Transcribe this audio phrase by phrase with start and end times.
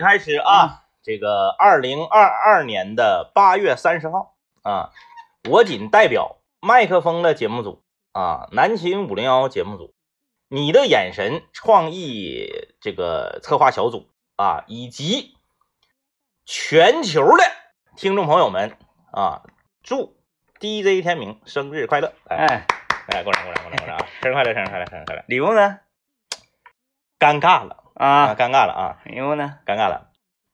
[0.00, 4.90] 开始啊，这个二零二二年的八月三十号啊，
[5.48, 9.94] 我仅代表麦克风的节目组啊，南秦五零幺节目组，
[10.48, 12.50] 你的眼神创意
[12.80, 15.36] 这个策划小组啊，以及
[16.46, 17.44] 全球的
[17.96, 18.76] 听众朋友们
[19.12, 19.42] 啊，
[19.82, 20.16] 祝
[20.58, 22.12] DJ 天明生日快乐！
[22.24, 22.66] 哎，
[23.08, 24.06] 哎，过来，过来，过来，过来啊！
[24.22, 25.24] 生日快乐，生日快乐，生日快乐！
[25.26, 25.80] 礼物呢？
[27.18, 29.54] 尴尬了啊，啊，尴尬了啊，礼物呢？
[29.66, 30.08] 尴尬了。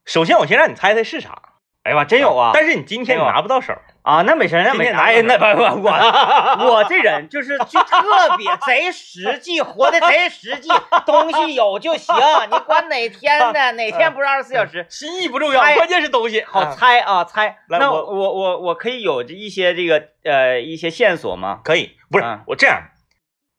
[0.05, 1.41] 首先，我先让你猜猜是啥。
[1.83, 2.51] 哎呀妈，真有啊！
[2.53, 3.73] 但是你今天你拿不到手，
[4.03, 5.93] 啊，那没事，那没拿哎呀，那到不不我
[6.75, 10.67] 我这人就是就特别贼实际，活的贼实际，
[11.05, 12.13] 东西有就行，
[12.51, 13.71] 你管哪天呢？
[13.81, 14.85] 哪天不是二十四小时？
[14.89, 17.59] 心意不重要，关键是东西好啊猜啊，猜。
[17.69, 21.61] 那我我我我可以有这一些这个呃一些线索吗？
[21.63, 22.81] 可以，不是啊我这样，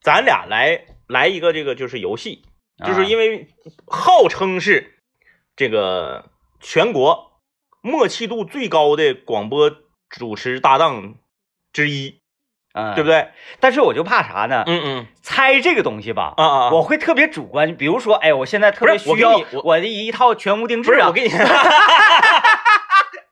[0.02, 2.42] 咱俩来来一个这个就是游戏，
[2.86, 3.48] 就是因为为
[3.86, 4.98] 号称是
[5.56, 7.32] 这个全国
[7.80, 9.70] 默契度最高的广播
[10.08, 11.14] 主持搭档
[11.72, 12.20] 之一，
[12.74, 13.08] 嗯，对不？
[13.10, 13.28] 对？
[13.60, 14.62] 但是我就怕啥呢？
[14.66, 21.30] 嗯嗯猜这个东西吧，啊啊，我会特别主观，比如说，哎，我现在特别需要你我我的一套全屋定制啊，我给你，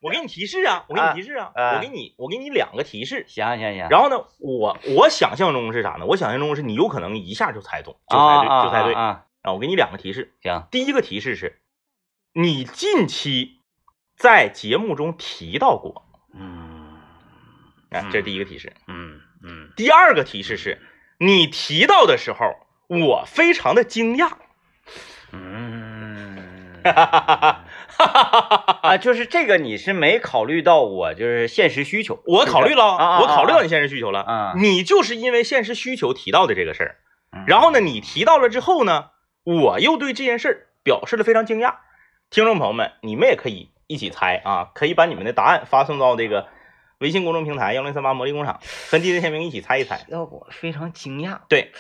[0.02, 3.24] 我给你提示啊，我给你提示啊，啊我给你我给你两个提示。
[3.28, 6.06] 行行行，然后呢，我我想象中是啥呢？
[6.06, 8.94] 我想象中是你有可能一下就猜中，就猜对，啊就猜对。
[8.94, 10.34] 啊啊，啊，我给你两个提示。
[10.42, 11.61] 行，第一个提示是，
[12.33, 13.61] 你近期
[14.16, 16.98] 在节目中提到过，嗯
[17.91, 18.72] 啊，这是第一个提示。
[18.89, 20.83] 嗯嗯，第二个提示是，
[21.19, 22.56] 你提到的时候，
[22.89, 24.33] 我非常的惊讶。
[25.33, 28.80] 嗯，哈哈哈哈哈！
[28.83, 34.22] 啊，就是这个你是没考虑到我就是现实需求，我考虑了，啊啊我考虑到你现实需求了。
[34.22, 36.97] 啊你就是因为现实需求提到的这个事儿，
[37.33, 39.11] 嗯然后呢，你提到了之后呢，
[39.47, 41.77] 我又对这件事儿表示了非常惊讶。
[42.30, 46.48] 听众朋友们，你们也可以一起猜啊，可以把你们的答案发送到这个
[46.98, 48.58] 微信公众平台幺零三八魔力工厂，
[48.91, 50.05] 跟 DJ 天明一起猜一猜。
[50.11, 51.39] 要我非常惊讶。
[51.48, 51.70] 对，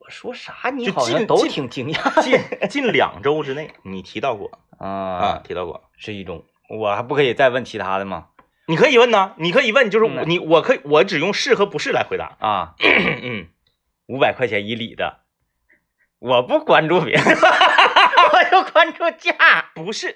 [0.00, 5.84] 我说啥你好像都挺惊讶近近两周之内，你提到过 啊，啊，提到过。
[5.96, 6.44] 是一种，
[6.76, 8.30] 我还不可以再问其他的吗？
[8.66, 12.36] 你可以问呢，你可以问，就是嗯你，我可以，我只用是和不是来回答。
[12.40, 12.74] 啊，
[13.22, 13.46] 嗯，
[14.08, 15.20] 五百块钱以里的，
[16.22, 19.34] 我不关注别人， 我就关注价。
[19.74, 20.14] 不是，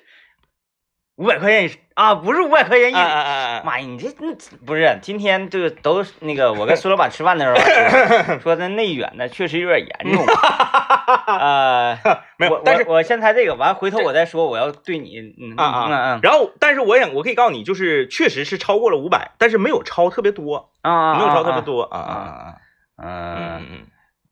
[1.17, 7.59] 五百块钱一啊，不是五百块钱一妈呀，你这嗯不是今天这个都那个，我跟苏老板吃饭的时候
[8.25, 10.25] 说说的内卷的确实有点严重。
[11.27, 22.55] 呃，我，没有但是我我先猜这个，完回头我再说我要对你嗯啊啊嗯嗯然后，但是我想，我可以告诉你，就是确实是超过了五百，但是没有超特别多，啊，没有超特别多啊啊啊
[23.03, 23.87] 嗯，嗯嗯，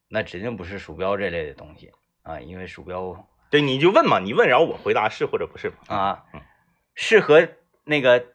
[0.09, 1.91] 那指定不是鼠标这类的东西
[2.23, 5.95] 啊，因为鼠标对，你就问嘛，你问，然后我回答是或者不是嘛。
[5.95, 6.41] 啊嗯
[6.97, 7.49] 是和
[7.83, 8.27] 那个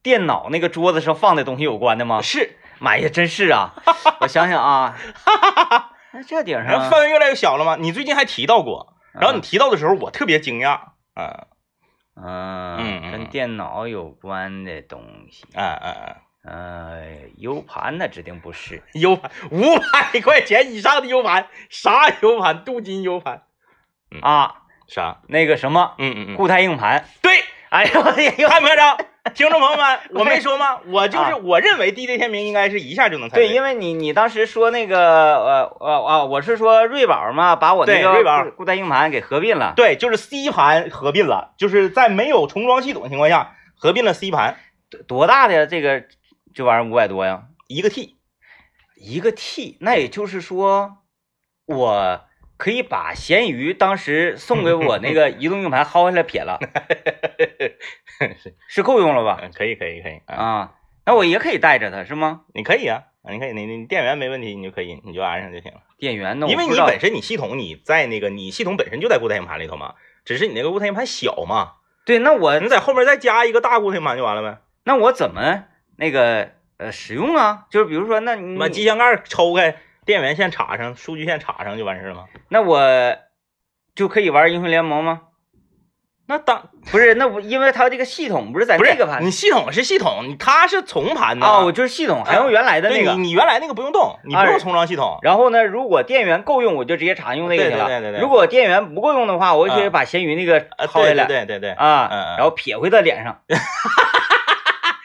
[0.00, 2.22] 电脑那个桌子上放的东西有关的吗？
[2.22, 3.74] 是，妈呀，真是啊！
[4.20, 4.96] 我想想啊，
[6.14, 7.74] 那这顶上然后范围越来越小了吗。
[7.76, 11.48] 你最近还提到过，然后你提到的时候，我特别惊讶啊
[12.14, 15.02] 嗯嗯嗯跟电脑有关的东
[15.32, 16.16] 西，啊啊啊！
[16.46, 17.02] 呃
[17.38, 22.64] ，U 盘那指定不是 U 盘五百块钱以上的 U 盘，啥 U 盘？
[22.64, 23.42] 镀金 U 盘
[24.20, 24.56] 啊，
[24.86, 25.18] 啥？
[25.28, 27.06] 那个什么嗯嗯嗯，固态硬盘。
[27.22, 27.32] 对，
[27.70, 28.48] 哎呦我的天！
[28.48, 29.06] 看没看着？
[29.34, 30.80] 听众朋友们， 我没说吗？
[30.86, 39.72] 我就是啊我认为 DJ 天明应该是一下就能猜对，因为为你你当时说那个呃呃啊，我是说瑞宝嘛，把我那个瑞宝固固态硬盘给合并了。
[39.76, 44.58] 对，就是 C 盘合并了，就是在没有重装系统的情况下合并了 C 盘
[45.08, 46.04] 多大的这个
[46.54, 47.48] 这玩意儿五百多呀？
[47.66, 48.16] 一个 T。
[48.96, 50.98] 一个 T，那也就是说，
[51.66, 52.20] 我
[52.56, 56.58] 可以把咸鱼当时送给我那个 移动硬盘薅下来撇了，
[58.40, 59.40] 是，是够用了吧？
[59.42, 62.42] 嗯，可以，可以，可以啊，啊，那我也可以带着它是吗？
[62.54, 65.82] 你可以啊，啊你可以，你你电源没问题，你就可以，你就安上就行了。
[65.98, 66.46] 电源呢？
[66.48, 71.72] 因为你本身你系统你在那个你系统本身就在固态硬盘里头嘛，只是你那个固态硬盘小嘛，
[72.06, 74.60] 对，那我你在后面再加一个大固态硬盘就完了呗。
[74.84, 75.64] 那我怎么
[75.96, 76.48] 那个
[76.78, 77.64] 呃使用啊？
[77.70, 82.24] 就是比如说，那你把机箱盖抽开，电源线插上，数据线插上就完事了吗？
[82.48, 82.80] 那我
[83.94, 85.22] 就可以玩英雄联盟吗？
[86.26, 93.10] 那当不是，那我因为它这个系统不是在那个盘你系统是系统，你它是重盘的啊，我就是系统还用原来的那个。
[93.12, 95.18] 对你你原来那个不用动，你不啊用重装系统。
[95.20, 97.86] 然后呢，如果电源够用，我就直接插用那个去了。
[97.86, 102.08] 对对对对对如果电源不够用的话，我就可以啊把咸鱼那个呃，对薅下来对对对对，啊，
[102.38, 103.42] 然后撇回到脸上，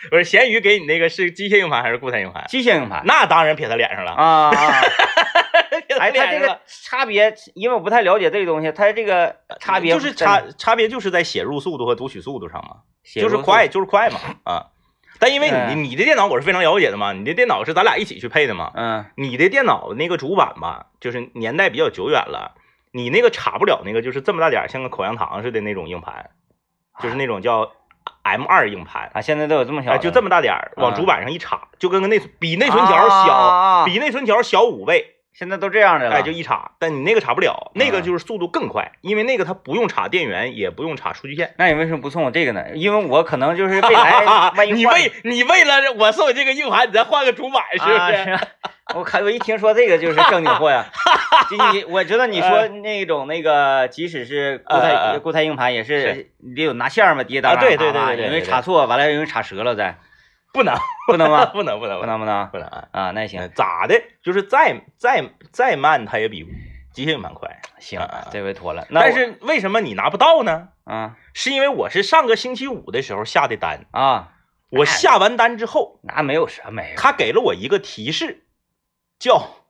[0.10, 2.46] 不是咸鱼给你那个是机械硬盘还是固态硬盘？
[2.48, 3.04] 机械硬盘。
[3.06, 4.81] 那当然撇他脸上了，啊啊，
[5.88, 12.78] 撇哎，他这个差别，因为我不太了解这个东西，它这个差别就是差差别就是在写入速度和读取速度上嘛，
[13.16, 14.68] 就是快就是快嘛啊。
[15.22, 19.06] 但因为你嗯你的电脑我是非常了解的嘛，你的电脑是咱俩一起去配的嘛，嗯。
[19.16, 22.56] 你的电脑那个主板吧，就是年代比较久远了，
[22.94, 26.30] 你那个插不了那个就是这么大点儿像个口香糖似的那种硬盘，
[27.01, 27.69] 就是那种叫
[28.24, 29.10] M 二硬盘。
[29.13, 36.71] 啊，现在都有这么小哎，就这么大点儿，往嗯主板上一插，就跟个内比内存条小，啊比内存条小五倍，现在都这样的了，哎，就一插。
[36.79, 41.53] 但你那个插不了，那个嗯就是速度更快，因为那个它不用插电源，也不用插数据线。
[41.57, 42.65] 那你为什么不送我这个呢？
[42.75, 48.29] 因为我可能就是未来 万一你为你为了我送你这个硬盘，你再换个主板是不啊是？
[48.31, 48.41] 啊
[48.95, 50.83] 我看我一听说这个就是正经货呀，
[51.47, 59.99] 就你我知道你说那种那个，即使是固态呃固态硬盘也是是你得有拿线儿嘛，叠搭啊对对对对对因为插错，完了容易插折了再，
[60.51, 60.75] 不能，
[61.07, 61.46] 不能吗？
[61.54, 62.88] 不能，不能，不能不能不能啊！
[62.92, 64.01] 啊，那行呃咋的？
[64.24, 66.46] 就是再再再慢，它也比
[66.92, 67.62] 机械硬盘快。
[67.80, 68.88] 行啊，这回妥了。
[68.94, 70.69] 但是为什么你拿不到呢？
[70.86, 74.34] 啊是因为我是上个星期五的时候下的单，啊，
[74.72, 78.46] 我下完单之后，那没有什么呀他给了我一个提示，
[79.19, 79.63] 叫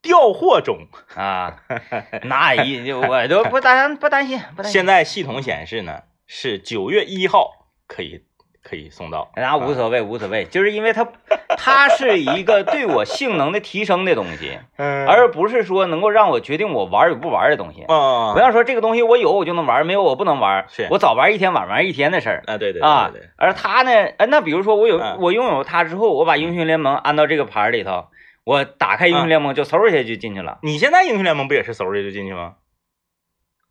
[0.00, 0.86] 调货中。
[1.16, 1.60] 啊，
[2.22, 8.24] 那一我都不担不担心不担心，现在系统显示呢是九月一号可以
[8.62, 9.30] 可以送到。
[9.36, 11.08] 那无所谓无所谓，就是因为它
[11.56, 14.58] 它是一个对我性能的提升的东西。
[14.76, 17.82] 嗯而不是说能够让我决定我玩与不玩的东西。
[17.82, 23.30] 啊，不要说这个东西我有我就能玩，没有我不能玩，是我早玩一天晚玩一天的事儿啊，对对啊对对对。
[23.36, 28.06] 而它呢，呃，那比如说我有嗯我拥有它之后，我把英雄联盟安到这个盘里头，
[28.44, 30.58] 我打开英雄联盟就嗖一下就进去了。
[30.62, 32.54] 你现在英雄联盟不也是嗖一下就进去吗？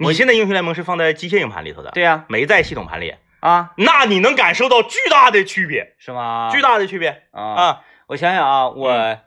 [0.01, 6.50] 你现在英雄联盟是放在机械硬盘里头的，对呀，没在系统盘里，啊，那你能感受到巨大的区别，是吗？
[6.51, 7.44] 巨大的区别啊！
[7.44, 7.81] 啊！
[8.07, 9.19] 我想想啊，我嗯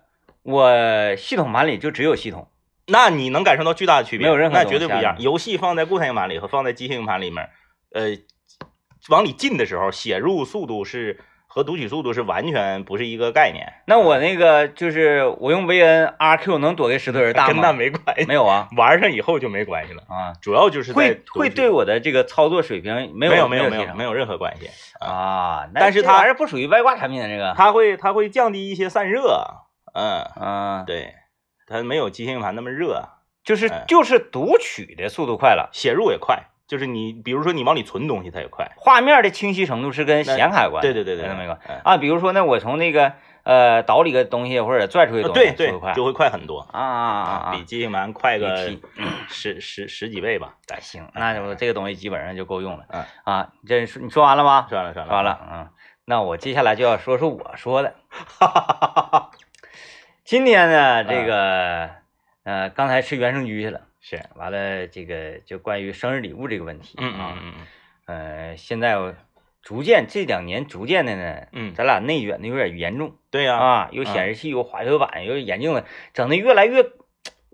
[0.43, 2.51] 我系统盘里就只有系统，
[2.87, 5.17] 那你能感受到巨大的区别，没有任何那绝对不一样。
[5.19, 7.49] 游戏放在固态硬盘里和放在机械硬盘里面，
[7.93, 8.09] 呃，
[9.09, 11.21] 往里进的时候，写入速度是
[11.55, 17.75] 和读取速度是完全不是一个概念，那我那个就是我用 VN RQ 能躲开石头人大跟那？
[17.75, 18.25] 没关系。
[18.25, 24.71] 没有啊 玩上以后就没关系了，啊，主要就是在会会对我的这个操作水平没有没有没有没有任何关系。
[24.99, 29.45] 啊，但是它还是不属于外挂产品的这个，它会它会降低一些散热，
[29.93, 31.13] 嗯，嗯，对，
[31.67, 33.11] 它没有机械硬盘那么热，
[33.45, 41.97] 就是哎就是读取的速度快了，写入也快，就是你比如说你往里存东西它也快，画面的清晰程度是跟显卡有关，对对对对，没关嗯啊。
[41.99, 43.13] 比如说呢，我从那个
[43.43, 47.53] 呃倒里个东西或者拽出去的东西，对对就会快很多，啊啊啊啊！
[47.53, 48.71] 比机械硬盘快个
[49.29, 52.85] 十十十几倍吧，行，那我这个东西基本上就够用了。
[52.89, 54.67] 嗯啊，这你说完了吗？
[54.69, 55.69] 算了算了说完了，嗯，
[56.07, 57.95] 那我接下来就要说说我说的。
[60.25, 61.91] 今天呢，这个
[62.45, 67.67] 呃，刚才吃原生居去了，是，完了这个就关于生日礼物这个问题，嗯啊，嗯嗯
[68.07, 69.15] 呃，现在我
[69.63, 76.91] 逐渐这两年逐渐的呢，嗯，咱俩内卷的有点严重对呀，啊，有显示器，有滑雪板，有眼镜的，整的越来越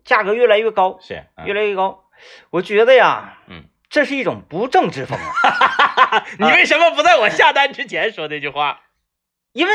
[0.05, 2.07] 价格越来越高，是，嗯越来越高。
[2.49, 8.81] 我觉得呀，嗯，这是一种不正之风啊，你为什么不在我下单之前说这句话？
[9.53, 9.73] 因为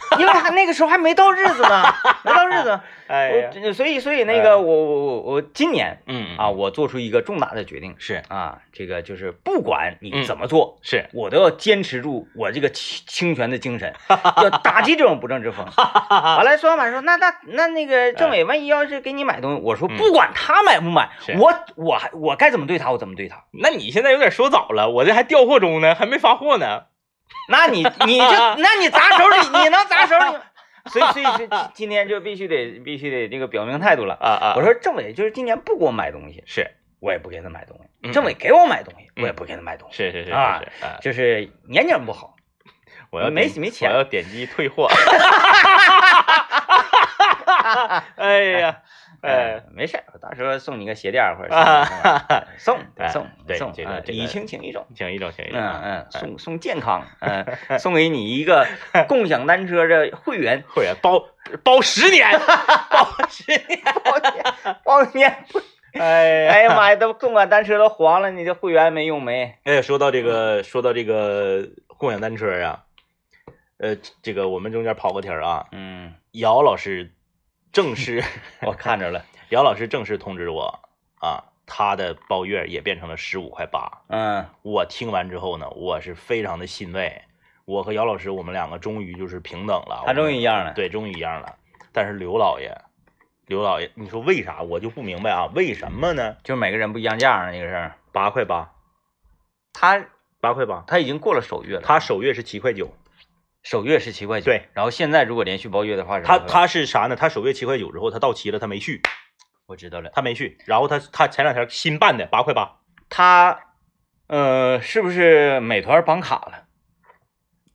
[0.18, 1.82] 因为还那个时候还没到日子呢，
[2.24, 7.94] 没到日子，哎所以所以那个我我我我今年嗯啊，，我做出一个重大的决定。
[7.98, 8.22] 是。
[8.28, 15.64] 啊，这个就是不管你嗯怎么做，是，我都要坚持住我这个清清泉的精神， 要打击这种不正之风。
[15.76, 19.96] 完了，孙老板说，那那那那个政委，万一要是给你买东西，我说嗯。
[19.96, 23.44] 不管他买不买，我我还我该怎么对他，我怎么对他。
[23.52, 26.84] 那你现在有点说早了，我这还调货中呢，还没发货呢。
[27.48, 28.26] 那你你就
[28.58, 30.38] 那你砸手里，你能砸手里？
[30.86, 34.14] 所以所以所以今天就必须得必须得这个表明态度了。
[34.14, 36.70] 啊啊我说政委就是今年不给我买东西，是
[37.00, 39.96] 我也不给他买东西；嗯政委给我买东西，嗯我也不给他买东西。
[39.96, 40.62] 是是是啊
[41.02, 42.34] 就是年景不好，
[43.10, 44.88] 我要没点没钱我要点击退货。
[48.16, 48.82] 哎呀，
[49.20, 51.50] 哎呃，，没事儿，我到时候送你个鞋垫儿或者
[52.56, 54.86] 送哎送送，对这个这个啊礼轻情意重。
[54.94, 57.44] 请一种，请一种，嗯嗯，送 送健康，嗯，
[57.78, 58.66] 送给你一个
[59.08, 61.24] 共享单车的会员，会员包
[61.64, 62.28] 包十年，
[62.90, 63.82] 包十年。
[64.04, 64.44] 包年
[64.84, 65.44] 包年，
[65.94, 69.56] 哎哎呀妈呀，都共享单车都黄了，你这会员没用没？
[69.64, 72.84] 哎，说到这个，说到这个共享单车啊，
[73.78, 77.10] 呃，这个我们中间跑个题儿啊，嗯，姚老师
[77.72, 78.22] 正式，
[78.62, 80.80] 我看着了，姚老师正式通知我
[81.20, 84.02] 啊，他的包月也变成了十五块八。
[84.08, 87.22] 嗯我听完之后呢，我是非常的欣慰。
[87.64, 90.02] 我和姚老师，我们两个终于就是平等了。
[90.06, 91.56] 他终于一样了对，终于一样了。
[91.92, 92.74] 但是刘老爷
[93.46, 94.62] 刘老爷，你说为啥？
[94.62, 96.36] 我就不明白啊，为什么呢？
[96.42, 97.96] 就是每个人不一样价儿那个事儿。
[98.10, 98.72] 八块八，
[99.74, 100.06] 他
[100.40, 102.90] 八块八，他已经过了首月了，他首月是七块九，
[103.62, 107.16] 首月是七块九，对，然后现在如果连续包月的话他他是啥呢？
[107.16, 109.02] 他首月七块九之后，他到期了，他没续，
[109.66, 113.60] 我知道了，他没续，然后他他前两天新办的八块八，他
[114.28, 116.64] 呃是不是美团绑卡了？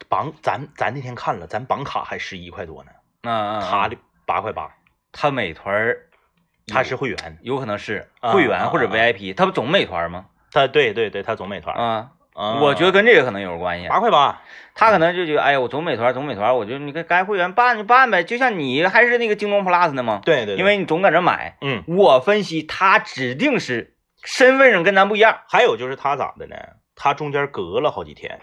[0.09, 2.91] 绑咱咱那天看了，咱绑卡还十一块多呢，
[3.23, 4.75] 嗯嗯，他的八块八，
[5.11, 5.95] 他美团
[6.67, 10.27] 他是会员，有可能是啊会员或者 VIP，他不总美团吗？
[10.51, 13.87] 他对对对，他总美团，啊，嗯我觉得跟这个可能有关系。
[13.87, 14.41] 八块八，
[14.73, 20.21] 他可能就觉得，哎呀，我总美团，总美团，我就你该该会员办就办呗，就像你还是那个京东 Plus 的吗？
[20.23, 21.57] 对对，对因为你总搁这买。
[21.61, 25.41] 嗯，我分析他指定是身份上跟咱不一样。
[25.47, 26.55] 还有就是他咋的呢？
[26.95, 28.39] 他中间隔了好几天，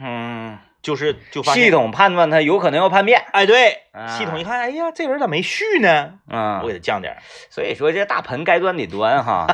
[0.00, 3.24] 嗯，就是就发现系，统判断他有可能要叛变。
[3.32, 6.14] 哎，对，啊系统一看，哎呀，这人咋没续呢？
[6.30, 7.22] 嗯我，给他降点儿。
[7.50, 9.46] 所以说这大盆该端得端哈。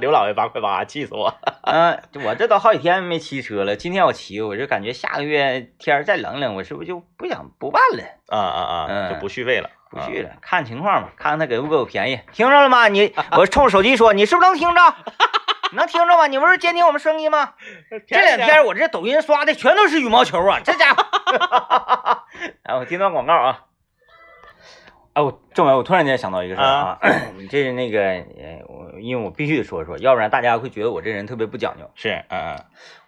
[0.00, 1.32] 刘老爷八块八，气死我！
[1.62, 8.04] 嗯，我这都好几天没骑车了，今天我骑，我就感觉下个月天儿再冷冷，我是不是就不想不办了？
[8.28, 12.20] 啊啊啊，嗯就不续费了，不续了，看情况吧，看看他给不给我便宜。
[12.32, 12.88] 听着了吗？
[12.88, 14.80] 你， 我冲手机说，你是不是能听着？
[15.70, 16.26] 你能听着吗？
[16.26, 17.54] 你不是监听我们声音吗？
[18.06, 21.04] 这两天我这抖音刷的全都是羽毛球啊，这家伙。
[22.64, 23.64] 哎，我听段广告啊。
[25.14, 26.98] 哎，我政委，我突然间想到一个事儿啊，
[27.36, 31.90] 你这是那个，呃，我因为我必须得说说，要不然大家会觉得我这人特别不讲究。
[31.94, 32.56] 是，嗯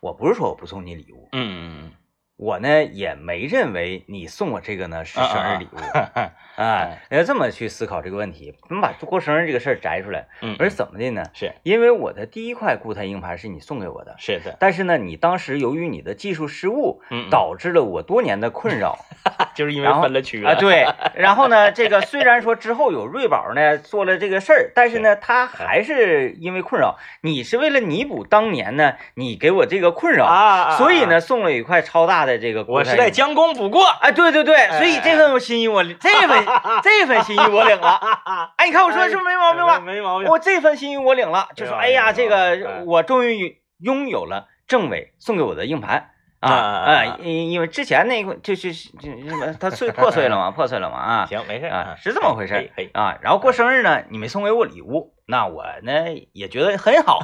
[0.00, 1.92] 我不是说我不送你礼物，嗯嗯
[2.40, 5.76] 我呢也没认为你送我这个呢是嗯，生日礼物。
[6.16, 10.26] 嗯啊，要这么去思考这个问题，我们把过生日这个事儿摘出来。
[10.42, 11.22] 嗯，而怎么的呢？
[11.32, 18.98] 是因为我的第一块固态硬盘是你送给我的，是的，但是呢，你当时由于你的技术失误，嗯，嗯导致了我多年的困扰
[19.54, 20.52] 就是因为分了区啊。
[20.52, 26.98] 了，对，然后呢，这个虽然说之后有瑞宝呢做了这个事儿，但是呢，他还是因为困扰。
[27.22, 32.84] 你是为了弥补当年呢你给我这个困扰，啊，所以呢，送了一块超大的这个固我。
[32.84, 36.46] 是在将功补过，哎，对对对，所以哎这份心意我这份
[36.82, 38.00] 这份心意我领了。
[38.56, 39.80] 哎，你看我说的是不是没毛病吧？
[39.80, 46.10] 没毛病，我这份心意我领了，就说哎呀，这个我终于拥有了政委送给我的硬盘
[46.40, 47.16] 啊啊！
[47.20, 49.10] 因因为之前那个就是就
[49.58, 53.18] 它碎 破碎了嘛，破碎了嘛啊行，没事啊，是这么回事啊。
[53.20, 55.92] 然后过生日呢，你没送给我礼物，那我呢
[56.32, 57.20] 也觉得很好，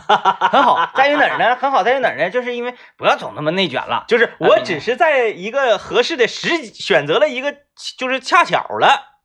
[0.51, 1.57] 很好， 在于哪儿呢？
[1.57, 2.31] 很好在于哪儿呢？
[2.31, 4.05] 就是因为不要总那么内卷了。
[4.09, 7.55] 就是我只是在一个合适的时选择了一个，
[7.99, 9.19] 就是恰巧了，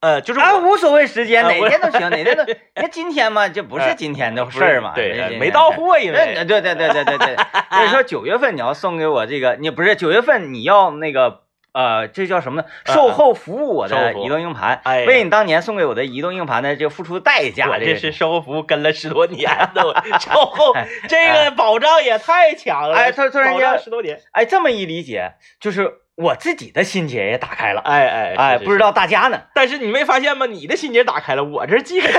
[0.00, 2.44] 呃，就是啊，我无所谓时间，哪天都行，哪天都。
[2.76, 7.36] 那今天嘛，这不是今天的事儿嘛，对，没到货，因为对对对对对对，
[7.70, 11.43] 所以 说九月份你要送给我这个，你不是九月份你要那个
[11.74, 12.68] 呃，这叫什么呢？
[12.86, 15.06] 售后服务我的移动硬盘，哎呀。
[15.06, 29.42] 为你当年送给我的移动硬盘呢，就付出代价，我这是售后服务跟了十多年的，我 售后哎这个保障也太强了，哎突突然间十多年，哎，这么一理解，就是我自己的心结也打开了，哎哎哎，不知道，道大家呢？
[29.52, 30.46] 但是你没发现吗？
[30.46, 32.08] 你的心结打开了，我这记着，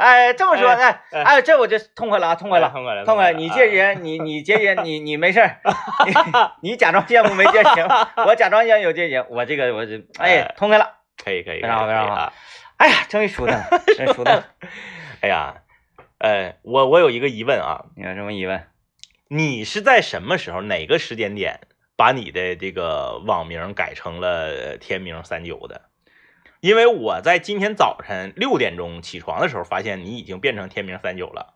[0.00, 2.70] 哎，这么说，哎哎哎，这我就痛快了啊，痛快了。
[2.70, 5.60] 痛快了，痛快，你接人，你你接人，你你没事儿，
[6.62, 7.86] 你你假装羡慕没接行，
[8.24, 10.90] 我假装想有接行，我这个我这哎哎痛快了，
[11.22, 12.32] 可以可以，非常好非常好啊
[12.78, 14.44] 哎呀，终于舒坦了，真舒坦了。
[15.20, 15.56] 哎呀，
[16.16, 18.66] 呃，我我有一个疑问啊，你有什么疑问？
[19.28, 21.60] 你是在什么时候哪个时间点
[21.94, 25.89] 把你的这个网名改成了天明三九的？
[26.60, 31.54] 因为我在今天早晨六点钟起床的时候，发现你已经变成天明三九了。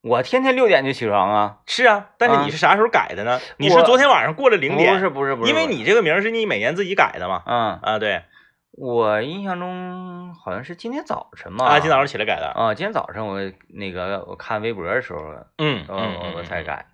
[0.00, 3.40] 我天天六点就起床啊，是啊，但是啊你是啥时候改的呢？
[3.56, 7.42] 你是昨天晚上过了零点，不是不是不是，因为你这个名是你每年自己改的嘛。
[7.46, 8.22] 嗯，啊，对，
[8.70, 12.46] 我印象中好像是今天早晨嘛，啊，今早上起来改的。
[12.54, 15.18] 啊，今天早上我那个我看微博的时候，
[15.58, 16.62] 嗯我嗯我我才。
[16.62, 16.86] 改。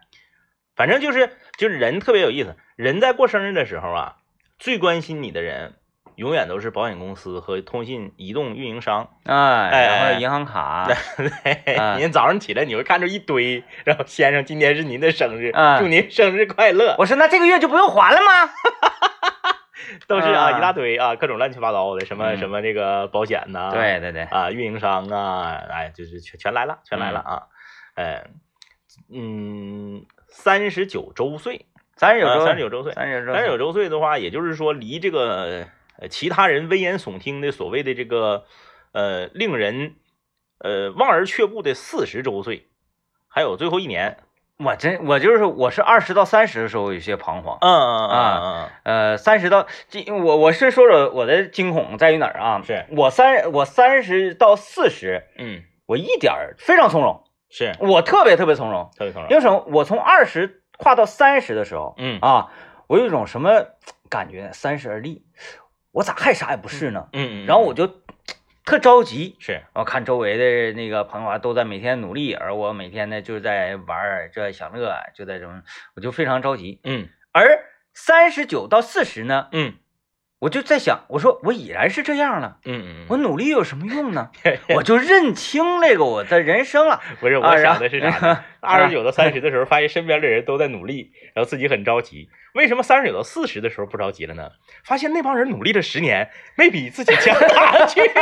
[0.74, 4.16] 反正就是就是人特别有意思，人在过生日的时候啊，
[4.58, 5.74] 最关心你的人
[6.16, 9.10] 永远都是保险公司和通信移动运营商。
[9.24, 9.34] 哎，
[9.70, 18.50] 哎然后哎银行卡， 对，啊您早上起来你会看着一堆，然后先生今天是您的生日，啊祝您生日快乐，我说那这个月就不用还了吗？
[20.08, 27.42] 都是啊啊一大堆啊，各种乱七八糟的，什么嗯什么这个保险呐，对对对，啊运营商啊，哎就是全全来了，全来了啊，
[27.94, 28.24] 哎
[29.12, 31.66] 嗯三十九周岁，
[31.96, 35.66] 三十九周，三十九周岁，三十九周，三十九周岁的话，也就是说离这个
[35.98, 38.44] 呃其他人危言耸听的所谓的这个
[38.92, 39.94] 呃令人
[40.58, 42.68] 呃望而却步的四十周岁，
[43.28, 44.18] 还有最后一年
[44.56, 52.62] 我真我就是我是二十到三十的时候有些彷徨，嗯嗯嗯嗯呃，三十到这我我是说说我的惊恐在于哪儿啊？
[52.64, 58.88] 是我三我三十到四十，嗯，我一点儿非常从容，是我特别特别从容。
[58.96, 59.30] 特别从容。
[59.30, 59.64] 因为什么？
[59.72, 62.52] 我从二十跨到三十的时候嗯啊，
[62.86, 63.66] 我有一种什么
[64.08, 64.50] 感觉？
[64.52, 65.26] 三十而立，
[65.94, 67.08] 我咋还啥也不是呢？
[67.12, 67.86] 嗯嗯，然后我就
[68.64, 75.62] 特着急，是我看周围的那个朋友啊，都在每天努力，而我每天呢就是在玩儿，就在享乐，就在什么，
[75.94, 76.80] 我就非常着急。
[76.82, 79.74] 嗯而三十九到四十呢，嗯
[80.40, 84.30] 我就在想，我说我已然是这样了，嗯嗯，我努力有什么用呢？
[84.76, 87.00] 我就认清那个我的人生了。
[87.20, 88.44] 不是我想的是啥呢？
[88.60, 92.28] 二十九到三十 的时候，发现身边的人都在努力，然后自己很着急。
[92.54, 94.50] 为什么三十九到四十的时候不着急了呢？
[94.84, 98.00] 发现那帮人努力了十年，没比自己强哪去。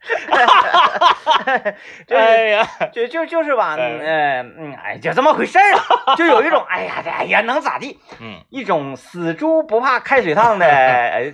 [2.08, 3.98] 哎呀，就就就是吧，哎。
[4.00, 11.30] 呃嗯，哎，就这么回事儿啊，就有一种 哎呀哎呀能咋地，嗯，一种死猪不怕开水烫的， 哎，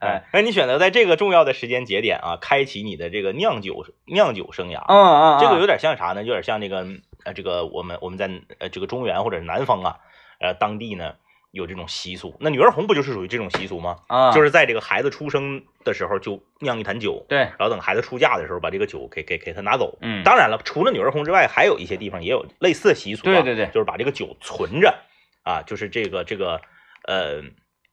[0.00, 4.82] 哎，那你选择在这个重要的时间节点啊，开启你的这个酿酒酿酒生涯。
[4.88, 6.22] 嗯嗯，这个有点像啥呢？
[6.22, 6.86] 有点像这个
[7.24, 9.96] 呃，这个我们我们在呃这个中原或者南方啊，
[10.40, 11.14] 呃当地呢
[11.56, 12.36] 有这种习俗。
[12.38, 13.96] 那女儿红不就是属于这种习俗吗？
[14.06, 19.98] 啊，就是在这个孩子出生的时候就酿一坛酒，对，然后等孩子出嫁的时候把这个酒给给给他拿走。
[20.00, 23.32] 嗯，当然了，除了女儿红之外，还有一些地方也有类似的习俗、啊。
[23.32, 24.94] 对对对就是把这个酒存着
[25.42, 26.60] 啊，就是这个这个
[27.04, 27.42] 呃，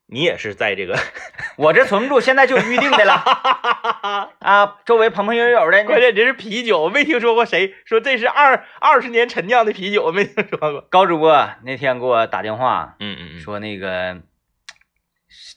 [0.07, 0.98] 你也是在这个
[1.57, 3.13] 我这存不住，现在就预定的了
[4.39, 10.81] 啊，周围朋朋友友的，关键这是啤酒，没听说过谁说这是二二十年陈酿的啤酒，没听说过。
[10.89, 14.17] 高主播那天给我打电话嗯嗯嗯，说那个，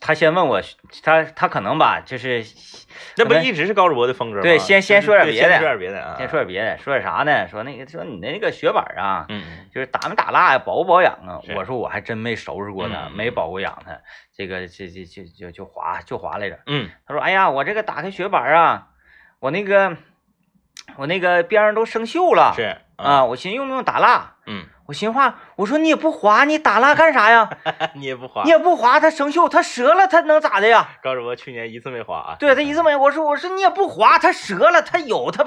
[0.00, 0.61] 他先问我，
[1.02, 2.45] 他他可能吧，就是
[3.16, 4.42] 那不一直是高主播的风格吗？
[4.42, 6.14] 对先先说点别的先说点别的啊。
[6.18, 7.49] 先说点别的，说点啥呢？
[7.49, 9.26] 说那个说你的那个雪板啊，
[9.73, 11.40] 就是打没打蜡呀，保不保养啊？
[11.56, 13.99] 我说我还真没收拾过呢，嗯没保过养它，
[14.37, 16.59] 这个这这这就就滑就滑来着。
[16.66, 18.88] 嗯他说：“哎呀，我这个打开雪板啊，
[19.40, 19.97] 我那个
[20.97, 24.36] 我那个边上都生锈了，是啊，，我寻思用不用打蜡？
[24.87, 27.49] 嗯，我寻话，我说你也不滑，你打蜡干啥呀？
[27.94, 28.51] 你也不滑你。
[28.51, 30.88] 也不滑，它生锈，它折了，它能咋的呀？
[31.03, 32.37] 高主播去年一次没滑啊。
[32.38, 35.44] 对他一次没，我说我说你也不滑，它折了，它有，它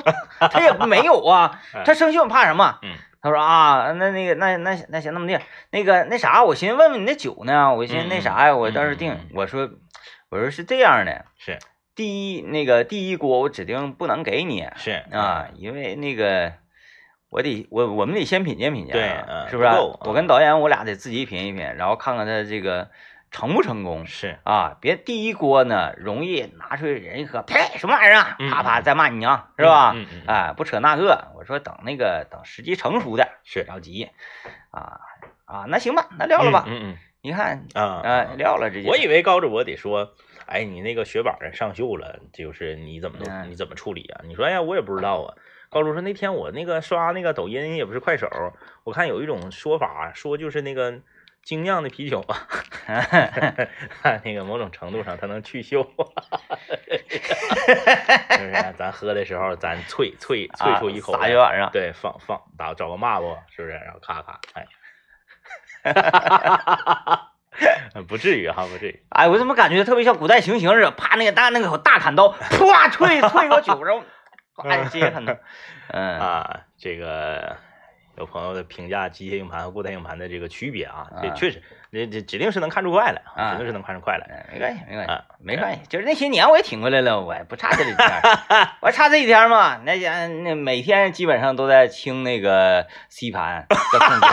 [0.47, 2.80] 它 也没有啊， 它生锈你怕什么？
[2.84, 5.39] 嗯，他说啊，那那个那那那行那么地，
[5.71, 9.17] 那个那啥，我寻思问问你那酒呢，我寻思那啥呀，我到时候定。
[9.34, 9.69] 我说
[10.30, 11.58] 我说是这样的，是
[11.95, 16.54] 第一那个第一锅我指定不能给你是啊，因为那个
[17.29, 19.75] 我得我我们得先品鉴品鉴啊，对嗯是不是啊？
[19.75, 22.89] 不我跟导演我俩得自己品一品，然后看看他这个
[23.31, 24.05] 成不成功。
[24.07, 28.35] 是，啊，别第一锅呢，容易拿出来人一喝，呸，什么玩意儿啊？
[28.39, 29.93] 嗯啪啪再骂你娘，是吧？
[29.95, 34.09] 嗯嗯嗯哎，不扯那个，我说等那个等时机成熟的，是着急，
[34.71, 34.99] 啊
[35.45, 36.65] 啊，那行吧，那撂了吧。
[36.67, 38.89] 嗯你看，嗯啊啊，撂了直接。
[38.89, 40.13] 我以为高主播得说，
[40.45, 44.21] 哎，你那个雪板上锈了，就是你怎么都嗯你怎么处理啊？
[44.25, 45.35] 你说，哎呀，我也不知道啊。
[45.69, 48.27] 高主说那天我那个刷那个抖音也不是快手，
[48.84, 50.99] 我看有一种说法说就是那个
[51.43, 52.36] 精酿的啤酒啊，
[54.25, 55.84] 那个某种程度上它能去锈，
[58.32, 58.73] 是不是？
[58.77, 61.69] 咱喝的时候咱啐啐啐出一口啊撒来一碗上。
[61.71, 63.73] 对，放放打找个抹布，是不是？
[63.73, 64.65] 然后咔咔，哎，
[68.08, 69.03] 不至于哈，不至于。
[69.10, 70.89] 哎，我怎么感觉特别像古代行刑似的？
[70.91, 74.03] 啪，那个大那个大砍刀，唰啐啐个酒，然后
[74.63, 75.38] 啪接他呢。
[75.88, 77.58] 嗯啊，这个
[78.19, 84.25] 有朋友的评价机械硬盘和固态硬盘的这个区别啊，这啊确实，这这指定是能看出快来啊指定是能看出快来。
[84.27, 85.79] 哎没关系，没关系啊，没关系。
[85.88, 88.08] 就是那些年我也挺过来了，我也不差这几天，
[88.82, 89.79] 我还差这几天嘛。
[89.86, 94.29] 那家那每天基本上都在清那个 C 盘的空间，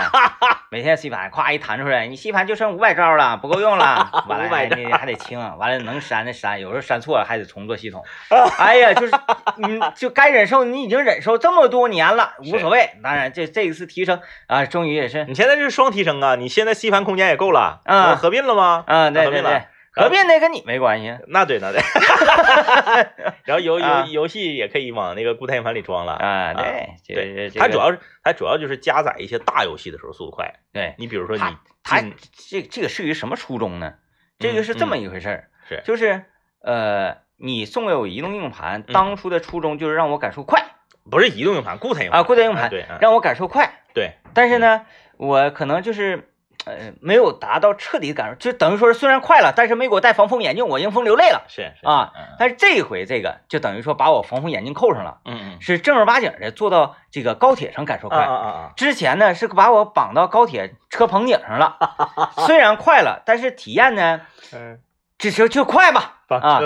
[0.72, 8.04] 每天 C 盘咵一弹出来，你 C 盘就剩五百兆了，不够用了， 完了还500你还得清，完了能删的删，有时候删错了还得重做系统。
[8.58, 9.12] 哎呀，就是
[9.58, 12.90] 你就该忍受，你已经忍受这么多年了，无所谓。
[13.02, 16.34] 当然这这一次提升啊，终于也是你现在是双提升啊！
[16.34, 18.82] 你现在 C 盘空间也够了，啊合并了吗？
[18.88, 21.80] 啊，对对对合并了，，合并那跟你没关系那对那对。
[23.44, 26.14] 然后游啊游游戏也可以往那个固态硬盘里装了。
[26.14, 30.54] 啊，对，对对，它主要是它主要就是加载一些大游戏的时候速度快。
[30.72, 30.94] 对。
[30.98, 32.14] 你比如说你他他进
[32.50, 33.94] 这这个是于什么初衷呢？
[34.38, 36.24] 这个是这么一回事儿、嗯是就是
[36.62, 40.62] 呃，你送给我移动硬盘，嗯当初的初衷就是让我感受快、
[41.10, 42.20] 不是移动硬盘，固态硬盘。
[42.20, 43.70] 啊，固态硬盘、让我感受快。
[43.94, 44.82] 对，但是呢，
[45.16, 46.28] 我可能就是
[46.64, 51.44] 呃没有达到彻底的感受，就等于说是虽然快了，但是没给我戴防风眼镜，我迎风流泪了。
[51.48, 52.36] 是是啊嗯。
[52.38, 55.60] 但是这一回这个就等于说把我防风眼镜扣上了，嗯嗯。
[55.60, 58.24] 是正儿八经的坐到这个高铁上感受啊快。
[58.26, 58.72] 啊啊。
[58.76, 61.76] 之前呢是把我绑到高铁车棚顶上了，
[62.46, 64.20] 虽然快了，但是体验呢
[64.52, 64.78] 嗯，
[65.18, 66.12] 只是就快吧。
[66.28, 66.60] 把啊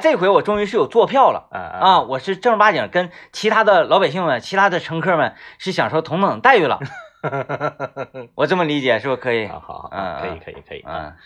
[0.00, 1.48] 这回我终于是有坐票了。
[1.50, 6.78] 啊啊，我是正儿八经跟其他的老百姓们、其他的乘客们是享受同等待遇了。
[8.36, 9.46] 我这么理解是不是可以？
[9.48, 11.16] 好好好，嗯可以可以可以啊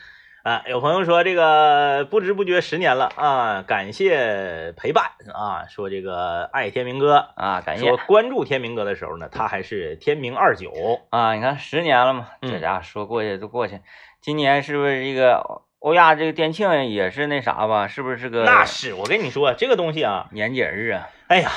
[0.45, 0.63] 嗯，啊！
[0.67, 10.73] 有朋友说这个不知不觉十年了啊，感谢陪伴啊，说这个爱天明哥，啊，感谢说关注天明哥的时候呢，他还是天明二九，
[11.11, 11.35] 啊！
[11.35, 13.81] 你看十年了嘛，嗯这家伙说过去就过去。
[14.21, 17.89] 今年是不是这个欧欧亚这个店庆也是那啥吧？
[17.89, 21.11] 是不是是个那是我跟你说这个东西啊，年节日啊？
[21.29, 21.51] 哎呀，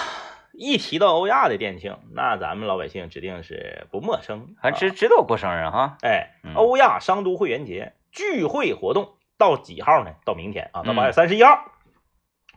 [0.51, 5.95] 一提到欧亚的店庆，那咱们老百姓指定是不陌生，还啊知知道过生日哈？
[6.01, 10.11] 哎嗯，欧亚商都会员节聚会活动到几号呢？
[10.25, 11.63] 到明天啊，到嗯八月三十一号，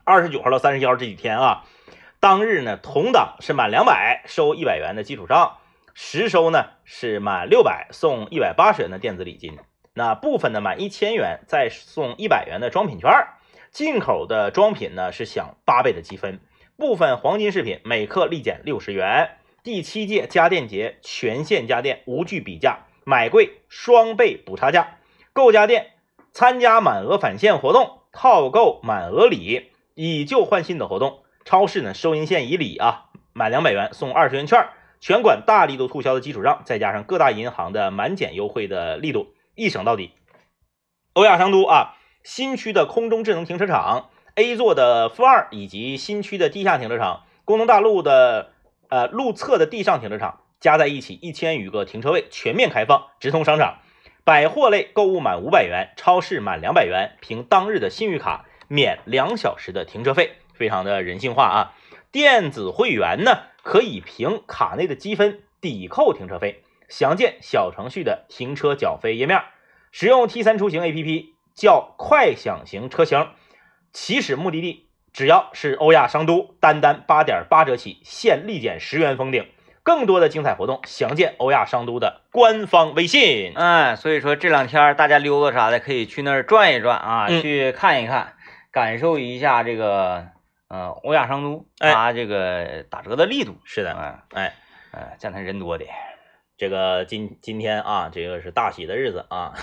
[0.03, 1.65] 二十九号到三十一号这几天啊，
[2.19, 5.59] 当日呢，同档是满两百收一百元的基础上，
[5.95, 9.57] 实收呢是满六百送一百八十元的电子礼金，
[10.01, 13.11] 那部分呢满一千元再送一百元的装品券，
[13.71, 16.41] 进口的装品呢是享八倍的积分，
[16.79, 19.33] 部分黄金饰品每克立减六十元。
[19.63, 24.97] 第七届家电节全线家电无惧比价，买贵双倍补差价。
[25.35, 25.89] 购家电
[26.33, 31.19] 参加满额返现活动，套购满额礼，以旧换新的活动。
[31.45, 34.67] 超市呢收银线以礼啊，满两百元送二十元券。
[34.99, 40.13] 全馆大力度促销的基础上，再加上各大银行的满减优惠的力度，一省到底。
[41.13, 48.53] 欧亚商都啊，新区的空中智能停车场、A 座的负二以及新区的地下停车场、工农大路的
[48.89, 53.79] 呃路侧的地上停车场加在一起一千余个停车位全面开放，直通商场。
[54.23, 61.75] 百货类购物满五百元，超市满两百元，凭当日的信誉卡免两小时的停车费，非常的人性化啊。
[62.13, 69.40] 电子会员呢，可以凭卡内的积分抵扣停车费，详见小程序的停车缴费页面。
[69.90, 73.29] 使用 T 三出行 APP 叫快享型车型，
[73.92, 79.48] 起始目的地只要是欧亚商都，单单八点八折起，现立减十元封顶。
[79.83, 83.55] 更多的精彩活动，详见欧亚商都的官方微信。
[83.57, 88.35] 哎，所以说这两天大家溜达啥的，可以去那儿转一转啊，嗯去看一看，
[88.70, 90.29] 感受一下这个
[90.68, 93.57] 呃欧亚商都哎它这个打折的力度。
[93.64, 94.55] 是的，哎哎，
[94.92, 95.87] 哎，这趟人多的，
[96.61, 99.55] 这个今今天啊，这个是大喜的日子啊，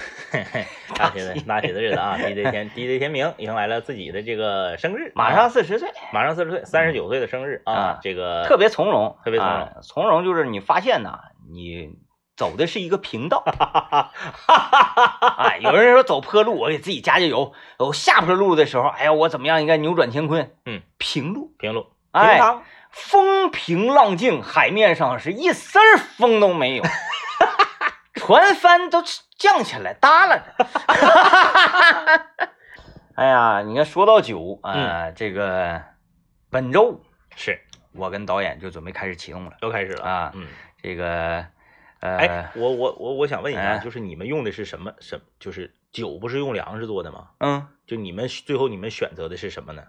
[0.97, 11.19] 大喜的大喜的日子啊！DJ 天 DJ 天明迎来了自己的这个生日，马啊上四十岁，马上四十岁，三十九岁的生日啊啊，这个特别从容，特别从容啊从容就是你发现呐，
[11.53, 11.91] 你
[12.36, 13.43] 走的是一个平道。
[15.38, 20.49] 哎，有人说走坡路，我给自己加加油；走下坡路的时候，哎呀，我怎么样应该扭转乾坤？
[20.65, 21.91] 嗯，平路，平路平
[22.23, 22.63] 哎，汤，
[22.97, 26.83] 风平浪静，海面上是一丝儿风都没有，
[28.15, 29.03] 船帆都
[29.38, 30.43] 降起来耷拉着。
[33.15, 35.81] 哎呀，你看说到酒啊、呃这个
[36.49, 37.01] 本周
[37.36, 37.60] 是
[37.93, 40.31] 我跟导演就准备开始启动了又开始了啊。
[40.36, 40.47] 嗯，
[40.81, 41.45] 这个
[41.99, 45.19] 呃，哎，我我我我想问一下，哎就是你们用的是什么什？
[45.39, 47.29] 就是酒不是用粮食做的吗？
[47.39, 49.83] 嗯，就你们最后你们选择的是什么呢？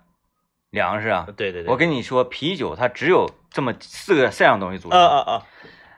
[0.70, 5.42] 粮食啊，对对对，我跟你说，啤酒它只有这么四个四样东西组成，啊啊啊，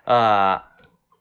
[0.05, 0.63] 呃，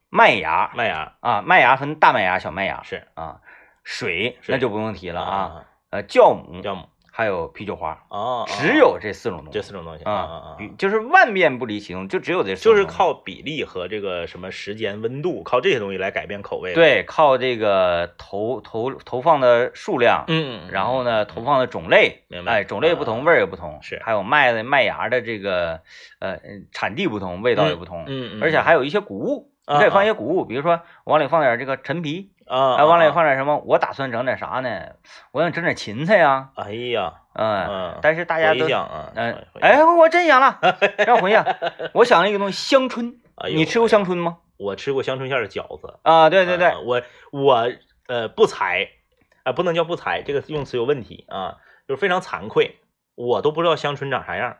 [0.09, 1.13] 麦芽麦芽。
[1.19, 3.07] 啊，麦芽分大麦芽、小麦芽是。
[3.15, 3.41] 啊，
[3.83, 6.87] 水水那就不用提了啊，啊，呃，酵母，酵母
[7.19, 24.01] 还有啤酒花，哦，哦只有这四种东西这四种东西啊啊啊，比就是万变不离其宗，就只有这四就是靠比例和这个什么时间、温度，靠这些东西来改变口味。，对，靠这个投投投放的数量，嗯，然后呢，投放的种类，明白哎，种类不同，味儿也不同，是。
[24.01, 25.81] 还有麦的麦芽的这个
[26.19, 26.39] 呃
[26.71, 33.57] 产地不同，味道也不同，嗯，嗯而且还有一些谷物，啊你可以放一些谷物，比如说往里放点这个陈皮，啊，哎，往里啊，放点什么？
[33.65, 34.69] 我打算整点啥呢？
[35.31, 40.59] 我想整点芹菜呀，哎呀，嗯嗯，但是大家都回想啊，嗯，哎，我真想了，
[41.05, 41.45] 让我回想，
[41.93, 43.13] 我想了一个东西，香椿，
[43.53, 44.39] 你吃过香椿吗？
[44.57, 47.69] 我吃过香椿馅的饺子，啊，对对对啊，我我
[48.07, 48.89] 呃不才，
[49.43, 51.57] 啊不能叫不才，这个用词有问题啊，
[51.87, 52.79] 就是非常惭愧，
[53.15, 54.57] 我都不知道香椿长啥样，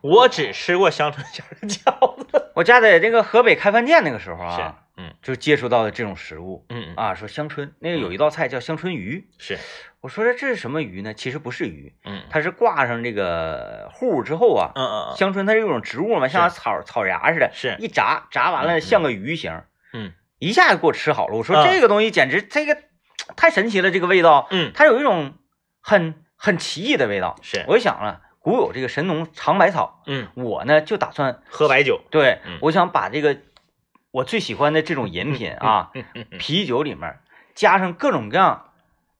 [0.00, 2.50] 我只吃过香椿馅的饺子。
[2.54, 5.14] 我家在这个河北开饭店那个时候是啊，，嗯。
[5.22, 6.94] 就接触到的这种食物嗯嗯。
[6.96, 9.58] 啊，说香椿，那个有一道菜叫香椿鱼，是，
[10.00, 11.14] 我说这是什么鱼呢？
[11.14, 12.22] 其实不是鱼，嗯。
[12.30, 17.76] 它是挂上这个糊之后啊，嗯香椿它是一种植物嘛，像草草芽似的，是。
[17.78, 21.36] 一炸炸完了像个鱼形，嗯，一下就给我吃好了。
[21.36, 22.76] 我说啊这个东西简直这个
[23.36, 25.34] 太神奇了，这个味道，嗯，它有一种
[25.80, 27.36] 很很奇异的味道。
[27.42, 32.58] 是，我就想了，古有这个神农尝百草，嗯，我呢就打算喝白酒，对嗯。
[32.60, 33.36] 我想把这个
[34.12, 35.90] 我最喜欢的这种饮品啊，
[36.38, 37.18] 啤酒里面
[37.54, 38.70] 加上各种各样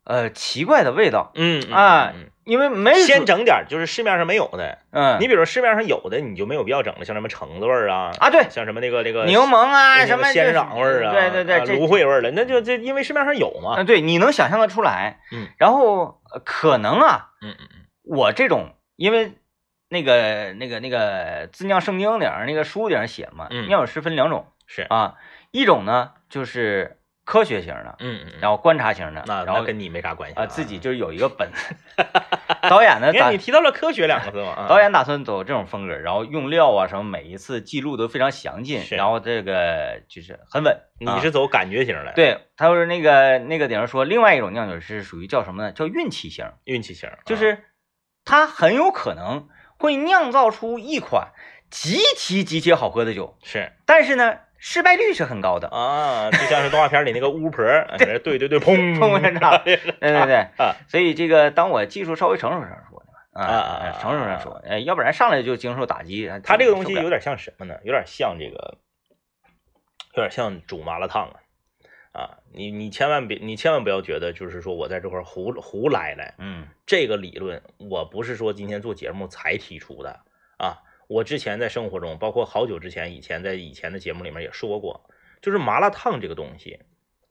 [0.04, 5.16] 呃奇怪的味道，嗯嗯啊嗯因为没嗯先整点就是市面上没有的，嗯。
[5.20, 8.48] 你比如说市面上有的你就没有必要整了，像什么橙子味儿啊，啊对。
[8.50, 19.32] 像什么那个那个柠檬啊什么仙人掌味儿啊，对对对，芦荟味儿的，那就这因为市面上有嘛，嗯对，你能想象得出来，嗯，然后呃可能啊，嗯嗯嗯，我这种因为。
[19.92, 23.68] 那个、那个、那个自酿圣经顶上那个书顶上写嘛，嗯。
[23.68, 25.14] 酿酒师分两种是，啊，
[25.50, 31.74] 一种呢就是科学型的，嗯嗯嗯，然后观察型的，那然后那跟你没啥关系啊自己就是有一个本子。
[32.68, 34.66] 导演呢打你看你提到了科学两个字嘛， 啊。
[34.68, 38.94] 导演打算走这种风格，然后用料啊什么，每一次记录都非常详尽，是。
[38.94, 40.72] 然后这个就是很稳。
[41.04, 45.72] 啊你是走感觉型的，，对，他说那个那个顶上说，另外一种酿酒是属于叫什么呢？
[45.72, 47.18] 叫运气型，运气型，啊。
[47.26, 47.64] 就是
[48.24, 51.32] 他很有可能会酿造出一款
[51.68, 53.72] 极其极其好喝的酒，是。
[53.84, 55.66] 但是呢，失败率是很高的。
[55.68, 57.64] 啊，就像是动画片里那个巫婆，
[57.98, 59.20] 对对对，砰砰
[59.64, 66.30] 对对对， 啊所以这个当我技术稍微成熟上说啊啊啊成熟上说，呃，要不然上来就经受打击。
[66.44, 67.74] 他这个东西有点像什么呢？
[67.82, 68.78] 有点像这个，
[70.14, 71.34] 有点像煮麻辣烫啊。
[72.12, 80.20] 啊，你你千万别，你千万不要觉得就是说我在这块胡胡来来，嗯这个理论我不是说今天做节目才提出的啊，
[81.12, 85.04] 我之前在生活中，包括好久之前，以前在以前的节目里面也说过，
[85.42, 86.80] 就是麻辣烫这个东西，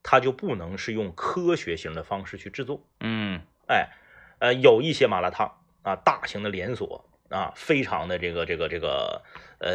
[0.04, 2.86] 它就不能是用科学型的方式去制作。
[3.00, 3.90] 嗯哎，
[4.38, 9.24] 呃，有一些麻辣烫啊，大型的连锁啊，非常的这个这个这个
[9.58, 9.72] 呃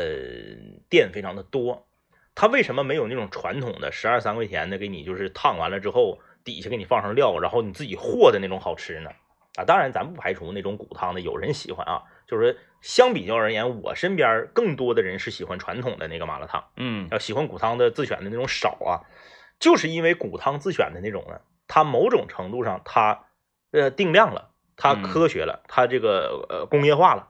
[0.88, 1.88] 店非常的多，
[2.36, 9.10] 它为什么没有那种传统的十二三块钱的给你就是烫完了之后底下给你放上料，然后你自己和的那种好吃呢？
[9.56, 16.64] 啊，当然咱不排除那种骨汤的有人喜欢啊，就是说相比较而言，我身边更多的人是喜欢传统的那个麻辣烫。
[16.76, 17.08] 嗯。
[17.10, 19.02] 要喜欢骨汤的自选的那种少啊，
[19.58, 23.24] 就是因为骨汤自选的那种呢，它某种程度上它
[23.72, 27.28] 呃定量了，它嗯科学了，它这个呃工业化了，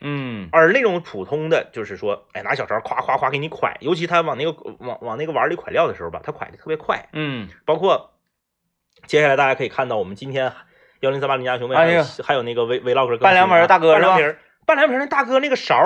[0.00, 0.48] 嗯。
[0.52, 7.48] 而那种普通的就是说，哎拿小勺夸夸夸给你蒯，尤其他往那个往往那个碗里蒯料的时候吧，他蒯的特别快，嗯。
[7.66, 8.12] 包括
[9.06, 10.52] 接下来大家可以看到我们今天
[11.04, 14.08] 幺零三八邻家兄妹还有、还有那个微微唠嗑更新啊半凉皮大哥是吧？
[14.08, 15.76] 半凉皮半凉皮那大哥那个勺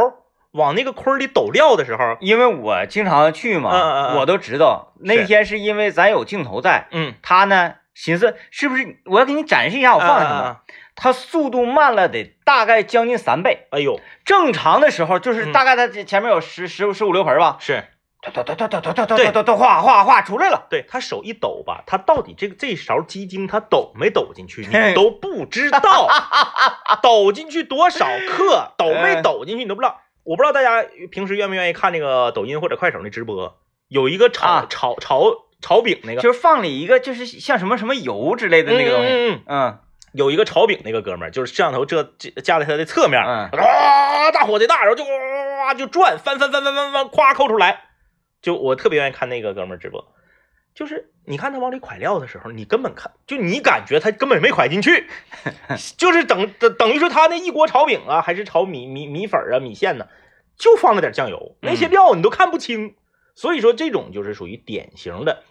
[0.52, 4.94] 往那个坤里抖料的时候，因为我经常去嘛，嗯嗯嗯我都知道。
[5.00, 10.61] 那天是因为咱有镜头在，嗯，他呢寻思是不是我要给你展示一下我放什么，
[10.94, 13.66] 他速度慢了得大概将近三倍。
[13.72, 15.52] 哎呦，正常的时候就是嗯。
[15.52, 17.85] 大概他前面有十十十五六盆吧，是。
[18.31, 20.67] 哒哒哒哒哒哒哒哒哒哒哗哗哗出来了。
[20.71, 26.09] 对他手一抖吧，他到底这个这勺鸡精他抖没抖进去，嘿你都不知道，
[27.03, 30.01] 抖进去多少克，抖没抖进去你都不知道。
[30.25, 33.57] 我不知道大家平时愿不愿意看那个抖音或者快手那直播，
[33.88, 35.23] 有一个炒、啊炒炒
[35.61, 39.79] 炒饼那个就是放里一个就是像什么什么油之类的那个东西，嗯
[40.12, 47.88] 有一个炒饼那个哥们儿，就是摄像头这这架在他的侧面，嗯啊，大火贼大，然后就哇就转，翻翻翻翻翻翻，咵扣出来。
[48.42, 50.14] 就我特别愿意看那个哥们儿直播，
[50.74, 55.07] 就是你看他往里蒯料的时候，你根本看，就你感觉他根本没蒯进去，
[55.98, 60.07] 就是等等等于说他那一锅炒饼啊，还是炒米米米粉啊、米线呢，
[60.57, 62.94] 就放了点酱油，那些嗯料你都看不清。
[63.35, 65.44] 所以说这种就是属于典型的，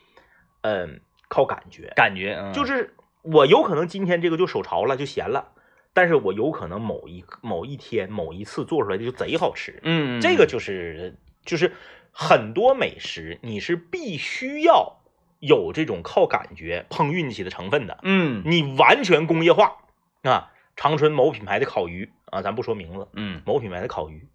[0.60, 1.93] 嗯，靠感觉。
[1.95, 5.54] 感觉嗯就是我有可能今天这个就手潮了，就咸了，
[5.93, 9.80] 但是我有可能某一某一天某一次做出来的就贼好吃。
[9.84, 11.71] 嗯这个就是就是
[12.19, 15.01] 很多美食你是必须要
[15.38, 18.41] 有这种靠感觉碰运气的成分的，嗯。
[18.43, 19.77] 你完全工业化
[20.23, 23.43] 啊，长春某品牌的烤鱼啊，咱不说名字，嗯。
[23.45, 24.27] 某品牌的烤鱼。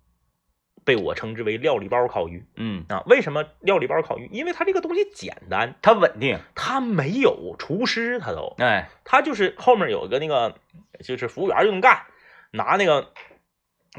[0.85, 2.45] 被我称之为料理包烤鱼。
[2.55, 3.03] 嗯，啊？
[3.07, 4.29] 为什么料理包烤鱼？
[4.33, 8.55] 因为它这个东西简单，它稳定，它没有厨师，它都。
[8.59, 8.89] 哎。
[9.05, 10.57] 它就是后面有一个那个，
[11.01, 12.03] 就是服务员就能干，
[12.53, 13.13] 拿那个，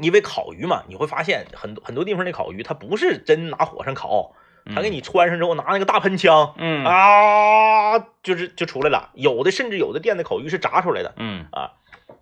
[0.02, 4.34] 因为烤鱼嘛，你会发现很多很多地方那烤鱼，它不是真拿火上烤，
[4.74, 9.10] 它给你穿上之后拿那个大喷枪嗯啊，就是就出来了。
[9.14, 11.72] 有的甚至有的店的烤鱼是炸出来的嗯啊，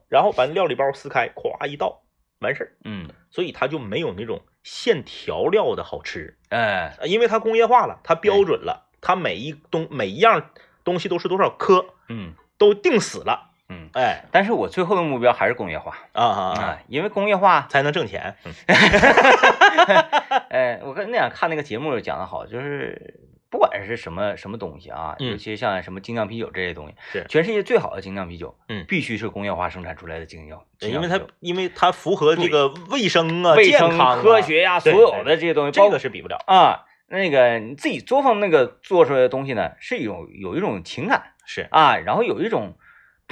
[0.08, 2.02] 然后把料理包撕开，咵一倒，
[2.40, 2.72] 完事儿。
[2.84, 10.50] 嗯所以它就没有那种现调料的好吃，哎呃因为它工业化了，它标准了，它每一东每一样
[10.84, 13.51] 东西都是多少克，嗯都定死了。
[13.72, 14.24] 嗯，哎。
[14.30, 15.96] 但是我最后的目标还是工业化。
[16.12, 16.60] 啊啊啊！
[16.60, 18.36] 啊，因为工业化，才能挣钱。
[18.44, 18.52] 嗯。
[20.50, 25.30] 哎，我跟那天看那个节目讲的好，就是不管是什么什么东西啊，嗯。
[25.30, 27.26] 尤其像什么精酿啤酒这些东西，是。
[27.28, 28.84] 全世界最好的精酿啤酒，嗯。
[28.86, 36.38] 必须是工业化生产出来的精酿，精因为它因为它符合这个卫生啊、卫生、健康、啊、科学呀、所有的这些东西，这个是比不了。
[36.46, 41.32] 啊，那个你自己作坊那个做出来的东西呢，是一种有一种情感。
[41.44, 41.66] 是。
[41.70, 42.74] 啊，然后有一种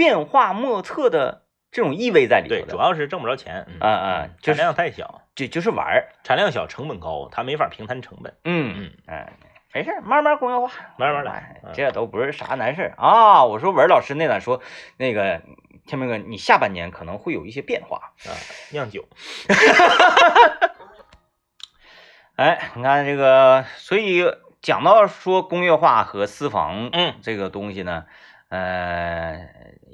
[0.01, 2.63] 变化莫测的这种意味在里，头对。
[2.63, 3.67] 主要是挣不着钱。
[3.69, 8.35] 嗯嗯产就是量太小，就就是玩儿，产量小，成本高，它没法平摊成本。
[8.45, 9.35] 嗯嗯哎，
[9.75, 13.45] 没事儿，慢慢工业化，慢慢来这都不是啥难事儿啊。
[13.45, 14.63] 我说文老师那咋说？
[14.97, 15.43] 那个
[15.87, 18.15] 天明哥，你下半年可能会有一些变化。
[18.25, 18.33] 啊，
[18.73, 19.07] 酿酒，
[22.37, 24.25] 哎，你看这个，所以
[24.63, 28.07] 讲到说工业化和私房，嗯，这个东西呢，
[28.49, 29.47] 呃，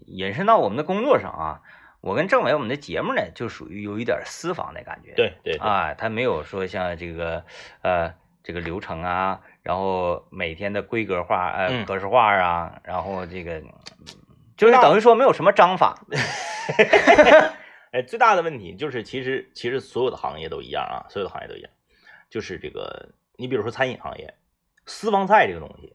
[0.07, 1.61] 引申到我们的工作上啊，
[2.01, 5.13] 我跟政委我们的节目呢，就属于有一点私房的感觉。
[5.15, 7.45] 对对对，啊，他没有说像这个
[7.83, 13.63] 呃这个流程啊，然后每天的规格化呃嗯格式化啊，然后这个
[14.57, 15.99] 就是等于说没有什么章法。
[17.93, 21.71] 哎，最大的问题就是，其实其实所有的行业都一样啊，所有的行业都一样，
[22.29, 24.35] 就是这个，你比如说餐饮行业，
[24.85, 25.95] 私房菜这个东西，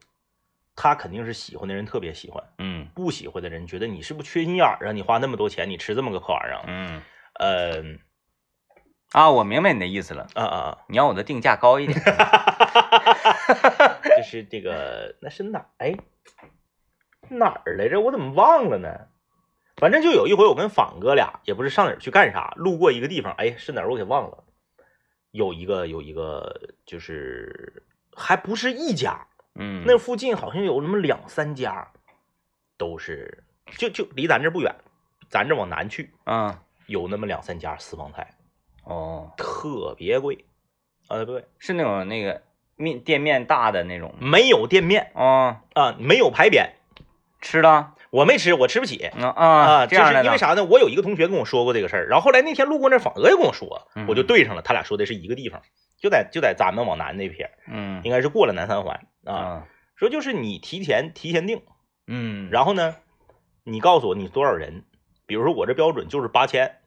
[0.74, 4.92] 他肯定是喜欢的人特别喜欢，嗯不喜欢的人觉得你是不是缺心眼儿啊？
[4.92, 6.54] 你花那么多钱，你吃这么个破玩意？
[6.66, 7.02] 嗯
[7.34, 7.82] 呃，
[9.12, 11.98] 啊，我明白你的意思了，啊啊啊， 你让我的定价高一点。
[14.16, 15.66] 就是这个，那是哪？
[15.78, 15.94] 哎，
[17.28, 18.00] 哪儿来着？
[18.00, 19.08] 我怎么忘了呢？
[19.76, 24.44] 反正就有一回，我跟仿哥俩也不是上哪儿去干啥，路过一个地方，哎，是哪儿我给忘了。
[25.30, 27.82] 有一个有一个，就是
[28.14, 31.88] 还不是一家，嗯，那附近好像有那么两三家，
[32.78, 33.44] 都是
[33.76, 34.74] 就就离咱这不远，
[35.28, 36.62] 咱这往南去啊。
[36.86, 38.34] 有那么两三家私房菜，
[38.84, 40.44] 哦，特别贵，
[41.08, 42.42] 啊对，是那种那个
[42.76, 46.70] 面店面大的那种没有店面哦，啊，没有牌匾，
[47.40, 49.06] 吃了我没吃，我吃不起。
[49.06, 50.64] 啊啊，啊，这样的呢就是因为啥呢？
[50.64, 55.62] 我有一个同学跟我说过这个事儿，然后后来那天路过那儿，仿哥也跟我说，嗯我就对上了，他俩说的是一个地方，
[56.02, 59.32] 就在就在咱们往南那片儿，嗯应该是过了南三环啊。
[59.34, 61.62] 啊说就是你提前提前定，
[62.08, 62.96] 嗯，然后呢，
[63.62, 64.84] 你告诉我你多少人，
[65.26, 66.78] 比如说我这标准就是八千，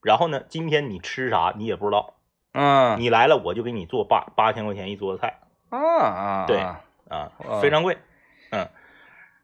[0.00, 2.14] 然后呢，今天你吃啥你也不知道，
[2.52, 5.40] 嗯你来了我就给你做八八千块钱一桌子菜
[5.70, 6.80] 啊啊对啊
[7.60, 7.98] 非常贵，
[8.50, 8.68] 嗯，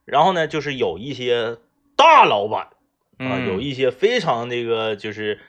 [0.05, 1.59] 然后呢，就是有一些
[1.97, 2.69] 大老板。
[3.19, 5.41] 啊，嗯有一些非常那个就是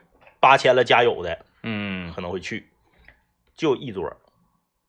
[0.41, 2.67] 八千了加有的嗯可能会去，
[3.61, 4.17] 就一桌，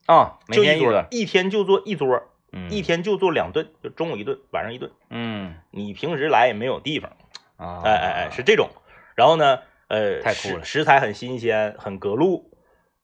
[0.07, 2.71] 啊，每天个就一桌，一天就做一桌，嗯。
[2.71, 4.91] 一天就做两顿，就中午一顿，晚上一顿。
[5.11, 5.59] 嗯。
[5.69, 7.15] 你平时来也没有地方，
[7.57, 8.71] 啊，哎哎哎，是这种。
[9.13, 9.59] 然后呢，
[9.89, 10.63] 呃，太酷了。
[10.63, 12.57] 食食材很新鲜，很隔路，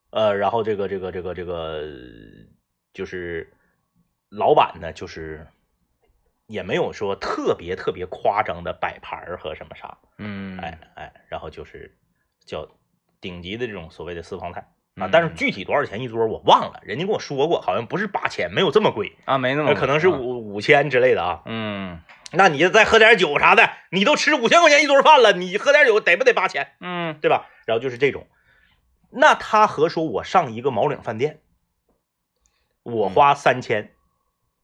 [0.10, 1.88] 呃，然后这个这个这个这个
[2.92, 3.54] 就是
[4.30, 5.46] 老板呢，就是
[6.48, 10.58] 也没有说特别特别夸张的摆盘儿和什么啥，嗯。
[10.58, 11.96] 哎哎，然后就是
[12.44, 12.68] 叫
[13.22, 14.68] 顶级的这种所谓的私房菜
[15.00, 21.42] 啊，嗯但是具体多少钱一桌我忘了，人家跟我说过，好像不是八千，没有这么贵，啊没那么可能是啊五五千之类的啊。
[21.46, 27.48] 嗯那你再喝点酒啥的，你都吃五千块钱一桌饭了，你喝点酒得不得八千，嗯对吧？
[27.66, 28.28] 然后就是这种，
[29.10, 31.40] 那他和说我上一个毛领饭店，
[32.84, 33.92] 我嗯花三千，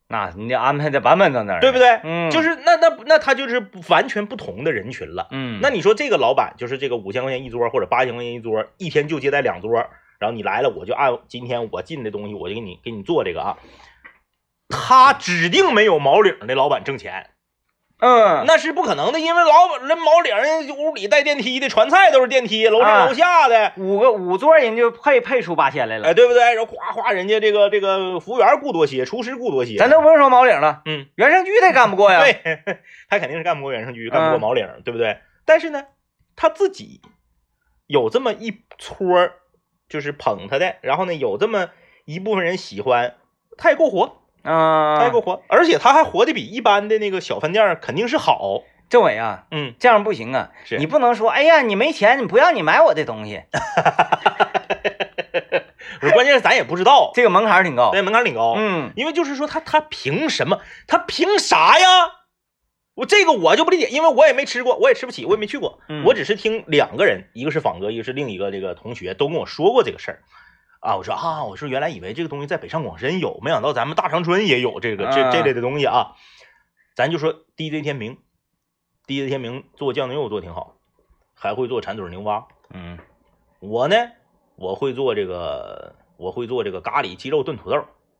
[0.08, 1.80] 那你得安排的板板正正，对不？
[1.80, 2.00] 对？
[2.04, 5.28] 嗯，就是那那那他就是完全不同的人群了。
[5.32, 9.88] 嗯，那你说这个老板就是这个五千块钱一桌或者八千块钱一桌，一天就接待两桌，
[10.26, 13.58] 然后你来了我就按今天我进的东西我就给你给你做这个啊，
[14.70, 17.30] 他指定没有毛领的老板挣钱，
[18.00, 18.44] 嗯。
[18.48, 22.90] 那是不可能的，因为老板人毛领人屋里带电梯的，传菜都是电梯，楼啊。
[22.90, 23.74] 上楼下的。
[23.78, 26.56] 五个五桌人就配配出八千来了，哎，对不对？
[26.56, 32.58] 然后哗哗，人家这个这个服务员雇多些，厨师雇多些，咱都不用说毛领了，嗯，原生剧他干不过呀，， 对，
[33.10, 35.20] 他肯定是干不过袁胜居，干不过嗯毛领，对不对？
[35.46, 35.86] 但是呢，
[36.36, 37.02] 他自己
[37.86, 39.34] 有这么一撮儿，
[39.95, 41.69] 就是捧他的，然后呢，有这么
[42.03, 43.15] 一部分人喜欢，
[43.58, 50.77] 他也够活，嗯，他也够活，而且他还活得比一般的那个小饭店肯定是好，政委啊，嗯，这样不行啊，是。
[50.79, 53.43] 你不能说，哎呀，你没钱，你不让你买我的东西，
[56.01, 58.91] 不是关键是咱也不知道，这个门槛儿挺高，对，门槛挺高，嗯。
[58.97, 60.60] 因为就是说他他凭什么？
[60.88, 61.88] 他凭啥呀？
[62.95, 65.79] 我这个我就不理解，因为我也没吃过，我也吃不起，我也没去过。
[65.89, 70.23] 嗯我只是听两个人，一个是仿哥，一个是另一个这个同学，都跟我说过这个事儿。
[70.79, 76.15] 啊，我说啊，我说原来以为这个东西在北上广深有，没想到咱们大长春也有这个这这类的东西啊。
[76.96, 78.17] 咱就说 DJ 天明
[79.06, 80.77] ，DJ 天明做酱牛肉做挺好，
[81.33, 82.48] 还会做馋嘴牛蛙。
[82.71, 82.98] 嗯
[83.60, 83.96] 我呢，
[84.56, 87.77] 我会做这个，我会做这个咖喱鸡肉炖土豆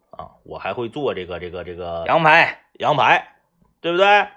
[0.10, 3.36] 啊，我还会做这个这个这个羊排，羊排，
[3.80, 4.28] 对不对？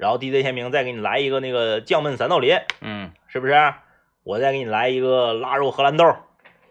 [0.00, 3.74] 然后 DJ 天明再给你来一个那个酱焖三道林，嗯是不是？
[4.22, 6.16] 我再给你来一个腊肉荷兰豆，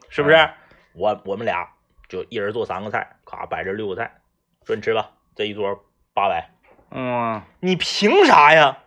[0.10, 0.36] 是不是？
[0.36, 0.50] 嗯
[0.94, 1.70] 我我们俩
[2.10, 4.12] 就一人做三个菜，咔摆这六个菜，
[4.66, 6.50] 说你吃吧，这一桌八百，
[6.90, 8.80] 嗯你凭啥呀？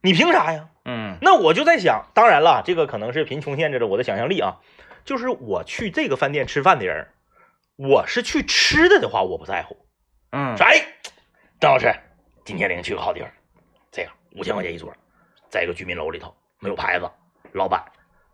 [0.00, 0.68] 你凭啥呀？
[0.86, 4.60] 嗯那我就在想，当然了，这个可能是贫穷限制了我的想象力啊。
[5.04, 7.08] 就是我去这个饭店吃饭的人，
[7.76, 9.76] 我是去吃的的话，我不在乎。
[10.32, 10.82] 嗯说，哎，
[11.60, 11.94] 张老师，
[12.44, 13.34] 今天领你去个好地方，这样
[14.34, 14.92] 五千块钱一桌，
[15.48, 17.10] 在一个居民楼里头，没有牌子，
[17.52, 17.84] 老板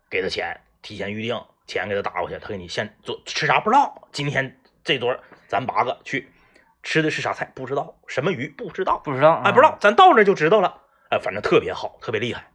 [0.09, 4.07] 给他钱，提前预定，钱给他打过去，他给你现做吃啥不知道。
[4.11, 6.31] 今天这桌咱八个去
[6.83, 10.81] 吃的是啥菜不知道，什么鱼不知道，不知道，哎不知道，咱到那就知道了。
[11.09, 12.51] 哎，反正特别好，特别厉害，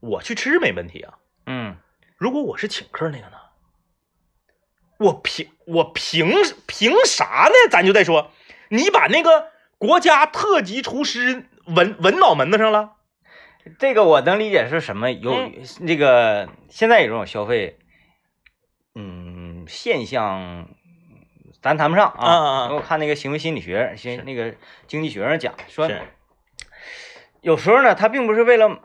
[0.00, 1.18] 我去吃没问题啊。
[1.46, 1.76] 嗯，
[2.16, 3.36] 如果我是请客那个呢？
[4.98, 6.32] 我凭我凭
[6.66, 7.70] 凭啥呢？
[7.70, 8.30] 咱就再说，
[8.68, 12.96] 你把那个国家特级厨师纹纹脑门子上了？
[13.78, 15.12] 这个我能理解是什么？
[15.12, 15.50] 有
[15.86, 17.78] 这个现在有这种消费，
[18.94, 20.68] 嗯，现象
[21.62, 22.72] 咱谈不上啊。
[22.72, 24.54] 我看那个行为心理学，行那个
[24.88, 25.88] 经济学上讲说，
[27.40, 28.80] 有时候呢，他并不是为了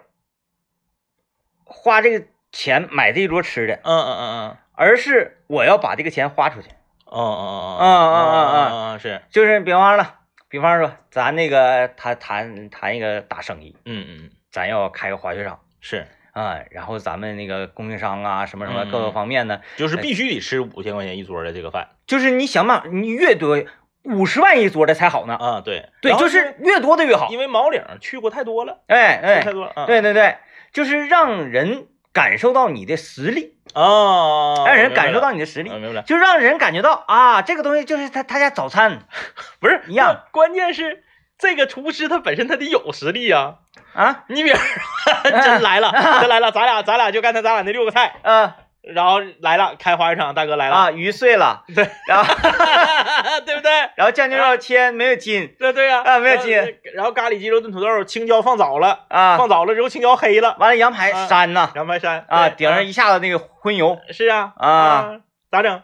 [1.64, 6.70] 花这个钱买这一桌吃的，嗯嗯嗯嗯，而是我要把这个钱花出去。
[7.06, 10.20] 哦哦哦哦哦哦哦，是，就是别忘了。
[10.50, 23.62] 比方说咱那个谈谈谈一个大生意，嗯嗯咱要开个滑雪场是，啊，然后咱们那个供应商啊，什么什么嗯各个方面呢，就是必须得吃五千块钱一桌的这个饭就是你想嘛，你越多
[24.04, 25.36] 五十万一桌的才好呢。
[25.36, 25.62] 啊。
[25.66, 27.28] 对对，就是越多的越好。
[27.30, 29.86] 因为毛领去过太多了，哎哎太哎，多了啊。
[29.86, 30.38] 对对对，
[30.72, 31.88] 就是让人
[32.18, 39.02] 感受到你的实力，啊，让人感受到你你的实力，明白了，就让人感觉到啊，这个东西就是他他家早餐。
[39.62, 40.24] 不是一样。
[40.32, 41.04] 关键是
[41.38, 43.58] 这个厨师他本身他得有实力呀、
[43.94, 48.56] 啊，你比如说 真来了，真来了，咱俩咱俩就刚才咱俩那六个菜，呃
[48.94, 52.34] 然后来了开花鱼场，大哥来了，啊，鱼碎了，对，然后
[53.46, 53.72] 对不对？
[53.96, 56.56] 然后酱牛肉切没有筋对对呀、啊没有筋
[56.94, 61.28] 然后咖喱鸡肉炖土豆，青椒放早了，啊，放早了之后青椒黑了，完了羊排啊。
[61.28, 61.72] 膻呐。
[61.76, 64.54] 羊排山啊，顶上一下子那个荤油，是啊。
[64.58, 65.12] 啊，
[65.52, 65.82] 咋整？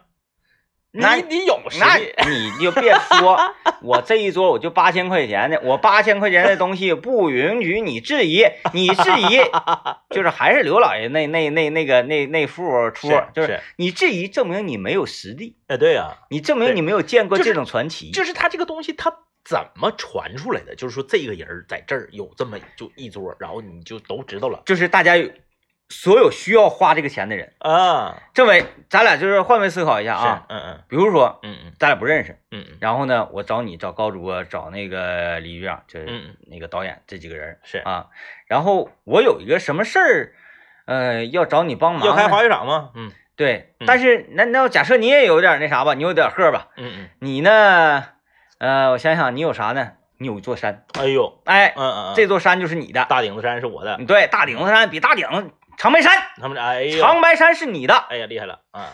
[0.96, 2.14] 你那你有实那力，
[2.60, 3.36] 你就别说，
[3.82, 9.40] 我这一桌我就八千块钱的，我八千块钱的东西不允许你质疑，你质疑
[10.14, 19.12] 就是还是刘老爷那那那那个那那副出，就是是，你质疑证明你没有实力，哎，对呀、你证明你没有见过这种传奇，就是他这个东西，他
[19.44, 20.76] 怎么传出来的？
[20.76, 25.28] 就是说，这个人儿在这儿有这么就一桌，然后你就都知道了就是大家有
[25.94, 27.54] 所有需要花这个钱的人。
[27.60, 28.22] 啊。
[28.34, 30.80] 政委，咱俩就是换位思考一下啊，是，嗯嗯。
[30.90, 31.72] 比如说嗯嗯。
[31.80, 37.78] 咱俩不认识，嗯嗯，然后呢，我找你找高主播，找那个李局长，就是嗯那个导演这几个人是。
[37.80, 38.08] 啊，
[38.48, 40.34] 然后我有一个什么事儿，
[40.86, 42.90] 呃，要找你帮忙，要开滑雪场吗？
[42.96, 43.12] 嗯。
[43.36, 43.86] 对，嗯。
[43.88, 48.04] 但是那那假设你也有点那啥吧，你有点贺吧，嗯嗯，你呢，
[48.58, 49.94] 呃，我想想，你有啥呢？
[50.20, 55.28] 你有一座山，哎呦，哎，嗯嗯嗯，这座山就是你的，大顶子山是我的，对，大顶子山比大顶
[55.78, 56.12] 长白山，
[56.42, 58.94] 他们哎呀，长白山是你的，哎呀厉害了啊！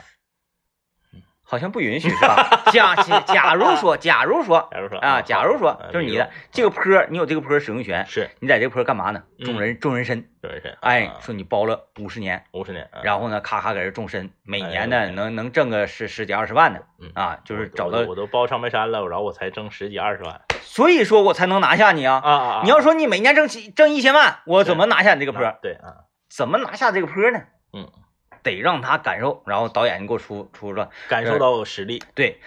[1.44, 2.62] 好像不允许是吧？
[2.72, 8.30] 假假假如说，假如说假如说啊，假如说啊就是你的这个坡，你有这个坡使用权，是。
[8.40, 9.24] 你在这个坡干嘛呢？
[9.40, 9.46] 嗯。
[9.46, 13.02] 种人种人参，种人参，哎，说你包了五十年，五十年，啊。
[13.04, 17.12] 然后呢，咔咔搁这种参，每哎年呢能能挣个十十几二十万呢嗯。
[17.16, 20.40] 啊，就是找到我都，包长白山了，然后我才挣十几二十万。
[20.62, 22.22] 所以说我才能拿下你啊。
[22.24, 22.62] 啊啊！
[22.64, 25.42] 你要说你每年挣几挣一千万，我怎么拿下你这个坡？
[25.64, 27.42] 对啊，怎么拿下这个坡呢？
[27.74, 27.92] 嗯，
[28.44, 32.40] 得让他感受，然后导演你给我出出出，感受到实力，对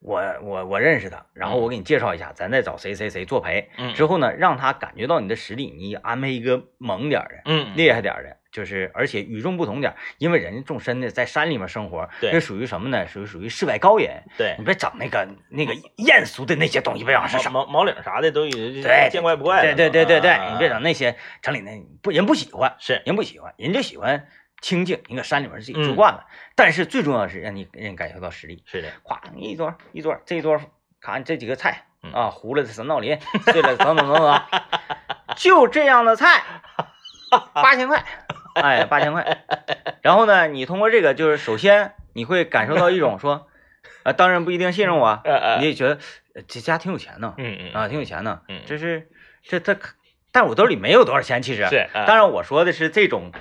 [0.00, 3.92] 我我我认识他，然后我给你介绍一下，咱再找谁谁谁作陪，嗯。
[3.94, 13.04] 之后呢，让他感觉到你的实力，你安排一个猛点的、嗯，厉害点的，就是而且与众不同点儿，因为人家种参的在山里面生活，对这属于什么呢？
[13.08, 17.50] 属于属于世外高人，对你，别整那个那个艳俗的那些东西，别整是啥。
[17.50, 24.28] 毛毛毛领啥的都已经对见怪不怪了，对对对对对，啊你别整那些城里那不人不喜欢，是人不喜欢，人就喜欢
[24.60, 26.24] 清静，你搁山里面自己住嗯惯了。
[26.54, 28.62] 但是最重要的是让你让你感受到实力。
[28.66, 30.60] 是的，咵一桌一桌，这一桌
[31.00, 34.42] 看这几个菜嗯啊，糊了的三道林，碎了等等等等，
[35.36, 36.42] 就这样的菜，
[37.52, 38.04] 八千块，
[38.54, 39.42] 哎，八千块。
[40.02, 43.46] 然后呢，你通过这个，就是首先你会感受到一种说，
[44.02, 45.22] 啊，当然不一定信任我
[45.60, 45.98] 你也觉得
[46.34, 48.60] 呃这家挺有钱呢，嗯嗯啊，挺有钱呢，嗯。
[48.66, 49.08] 这是
[49.42, 49.76] 这这，
[50.32, 53.32] 但我兜里没有多少钱，其实是，啊当然我说的是这种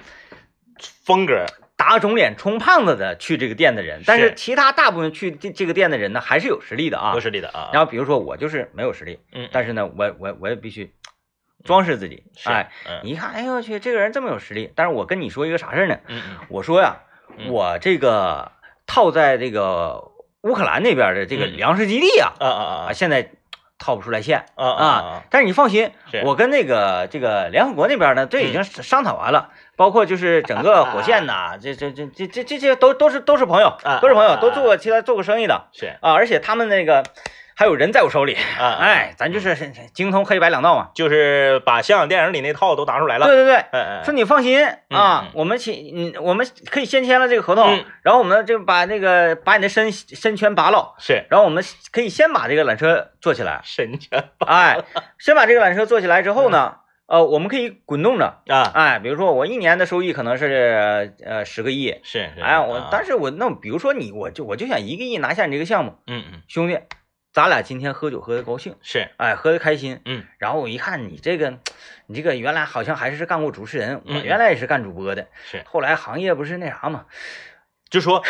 [1.06, 1.46] 风格
[1.76, 4.36] 打肿脸充胖子的去这个店的人，但是是。
[4.36, 7.20] 其他大部分去这这个店的人呢，还是有实力的啊有。
[7.20, 7.70] 实力的啊。
[7.74, 10.94] 然后比如说我就是没有实力，嗯，但是呢，我我我也必须
[11.64, 12.24] 装饰自己。
[12.36, 14.72] 是哎，，嗯你一看，哎呦我去，这个人这么有实力。
[14.76, 15.98] 但是我跟你说一个啥事儿呢？
[16.50, 16.98] 我说呀，
[17.38, 18.52] 嗯我这个
[18.86, 20.12] 套在这个
[20.42, 23.32] 乌克兰那边的这个嗯粮食基地啊，啊啊啊，现在
[23.80, 25.24] 套不出来线啊啊啊。
[25.30, 25.92] 但是你放心，
[26.26, 37.04] 我跟那个这个联合国那边呢，这已经商讨完了，包括就是整个火线呐， 这这这这这这些都都是都是朋友啊，都是朋友，啊都做过其他做过生意的是啊，而且他们那个
[37.64, 39.56] 还有人在我手里，哎，咱就是
[39.94, 40.90] 精通黑白两道嘛。
[40.94, 43.26] 就是把香港电影里那套都拿出来了。
[43.26, 51.24] 对对对，嗯嗯，说你放心啊嗯，我们签，嗯，我们可以先签了这个合同嗯，然后我们就把那个把你的身身圈拔了，是。
[51.30, 54.84] 然后我们可以先把这个缆车做起来，神拳哎，
[55.18, 62.90] 先把这个缆车做起来之后呢，呃，我们可以滚动着，啊，哎，比如说我一年的收益可能是呃十个亿，是是，哎，我啊。
[62.92, 66.42] 但是我那比如说你，我就我就想一个亿拿下你这个项目，嗯嗯。
[66.50, 66.78] 兄弟，
[67.34, 70.24] 咱俩今天喝酒喝的高兴，是，哎，喝的开心，嗯。
[70.38, 71.58] 然后我一看你这个，
[72.06, 77.06] 你这个原来好像还是干过主持人，我嗯原来也是干主播的，是，后来行业不是那啥嘛，
[77.90, 78.24] 就说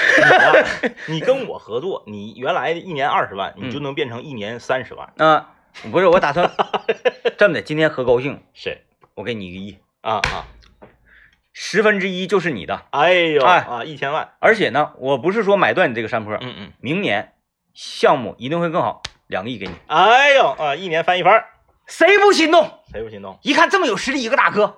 [1.08, 3.84] 你 跟我合作，你原来一年二十万，你就嗯。
[3.84, 5.54] 能变成一年三十万，啊、
[5.92, 6.50] 不是我打算
[7.38, 8.78] 这么的，今天喝高兴，是。
[9.16, 10.48] 我给你一个亿，啊啊，
[11.52, 17.34] 十分之一就是你的，哎呦哎啊，一千万，而且呢，我不是说买断你这个山坡，嗯嗯，明年
[17.74, 21.44] 项目一定会更好，两个亿给你，哎呦啊，一年翻一番，
[21.88, 22.80] 谁不心动？
[22.92, 23.38] 谁不心动？
[23.42, 24.78] 一看这么有实力一个大哥，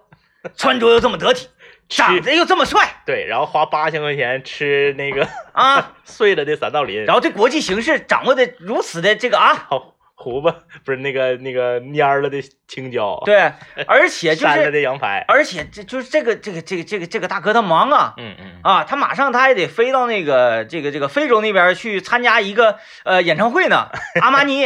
[0.55, 1.49] 穿着又这么得体，
[1.89, 10.55] 长得又这么帅对，然后花八千块钱吃那个啊， 碎了的三道鳞，然后对国际形势掌握的如此的这个啊，好胡巴
[10.85, 13.51] 不是那个那个蔫了的青椒，，对，
[13.85, 18.13] 而且就 扇了是，的羊排，而且这就是这个这个这个这个这个大哥他忙啊。
[18.17, 23.89] 嗯嗯，啊，他马上他还得飞到那个这个这个非洲那边去参加一个呃演唱会呢，
[24.21, 24.63] 阿玛尼，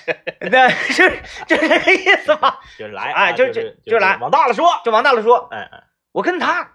[0.40, 1.10] 对，是
[1.46, 2.60] 就是这个意思吧？
[2.78, 5.82] 就是来，哎就啊就就是就来往大了说，就往大了说，哎哎，
[6.12, 6.72] 我跟他，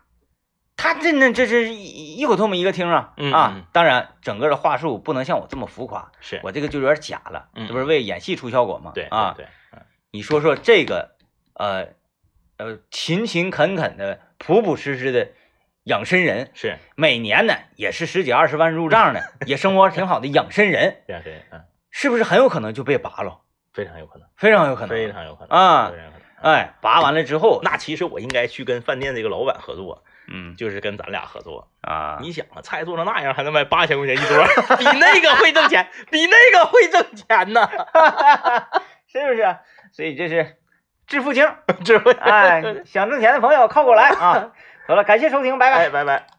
[0.78, 3.64] 他这那这是一一口唾沫一个听啊、嗯啊嗯！
[3.72, 7.68] 当然，整个的话术不能像我这么浮夸，是，我这个就有点假了，嗯。
[7.68, 8.92] 这不是为演戏出效果吗？
[8.94, 9.80] 对啊，对，对
[10.12, 11.16] 你说说这个
[11.54, 11.88] 呃
[12.58, 15.30] 呃勤勤恳恳的、朴朴实实的
[15.84, 23.42] 养生人，是，每年呢也是十几二十万入账的， 也生活挺好的养生人，养生人，嗯，是不是很有可能就被拔了？
[23.74, 25.90] 非常有可能，非常有可能，非常有可能啊。
[25.90, 26.26] 非常有可能。
[26.42, 31.68] 哎，拔完了之后，那其实我应该去跟饭店这个老板合作，嗯就是跟咱俩合作。
[31.82, 34.46] 啊，你想啊，菜做成那样还能卖八千块钱一桌，
[34.78, 37.70] 比那个会挣钱，比那个会挣钱呢。
[39.08, 39.58] 是不是？
[39.92, 40.58] 所以这是
[41.08, 41.48] 致富经。
[41.84, 44.52] 致富，哎， 想挣钱的朋友靠过来啊！
[44.88, 45.86] 好了，感谢收听，拜拜。
[45.86, 46.35] 哎，拜拜。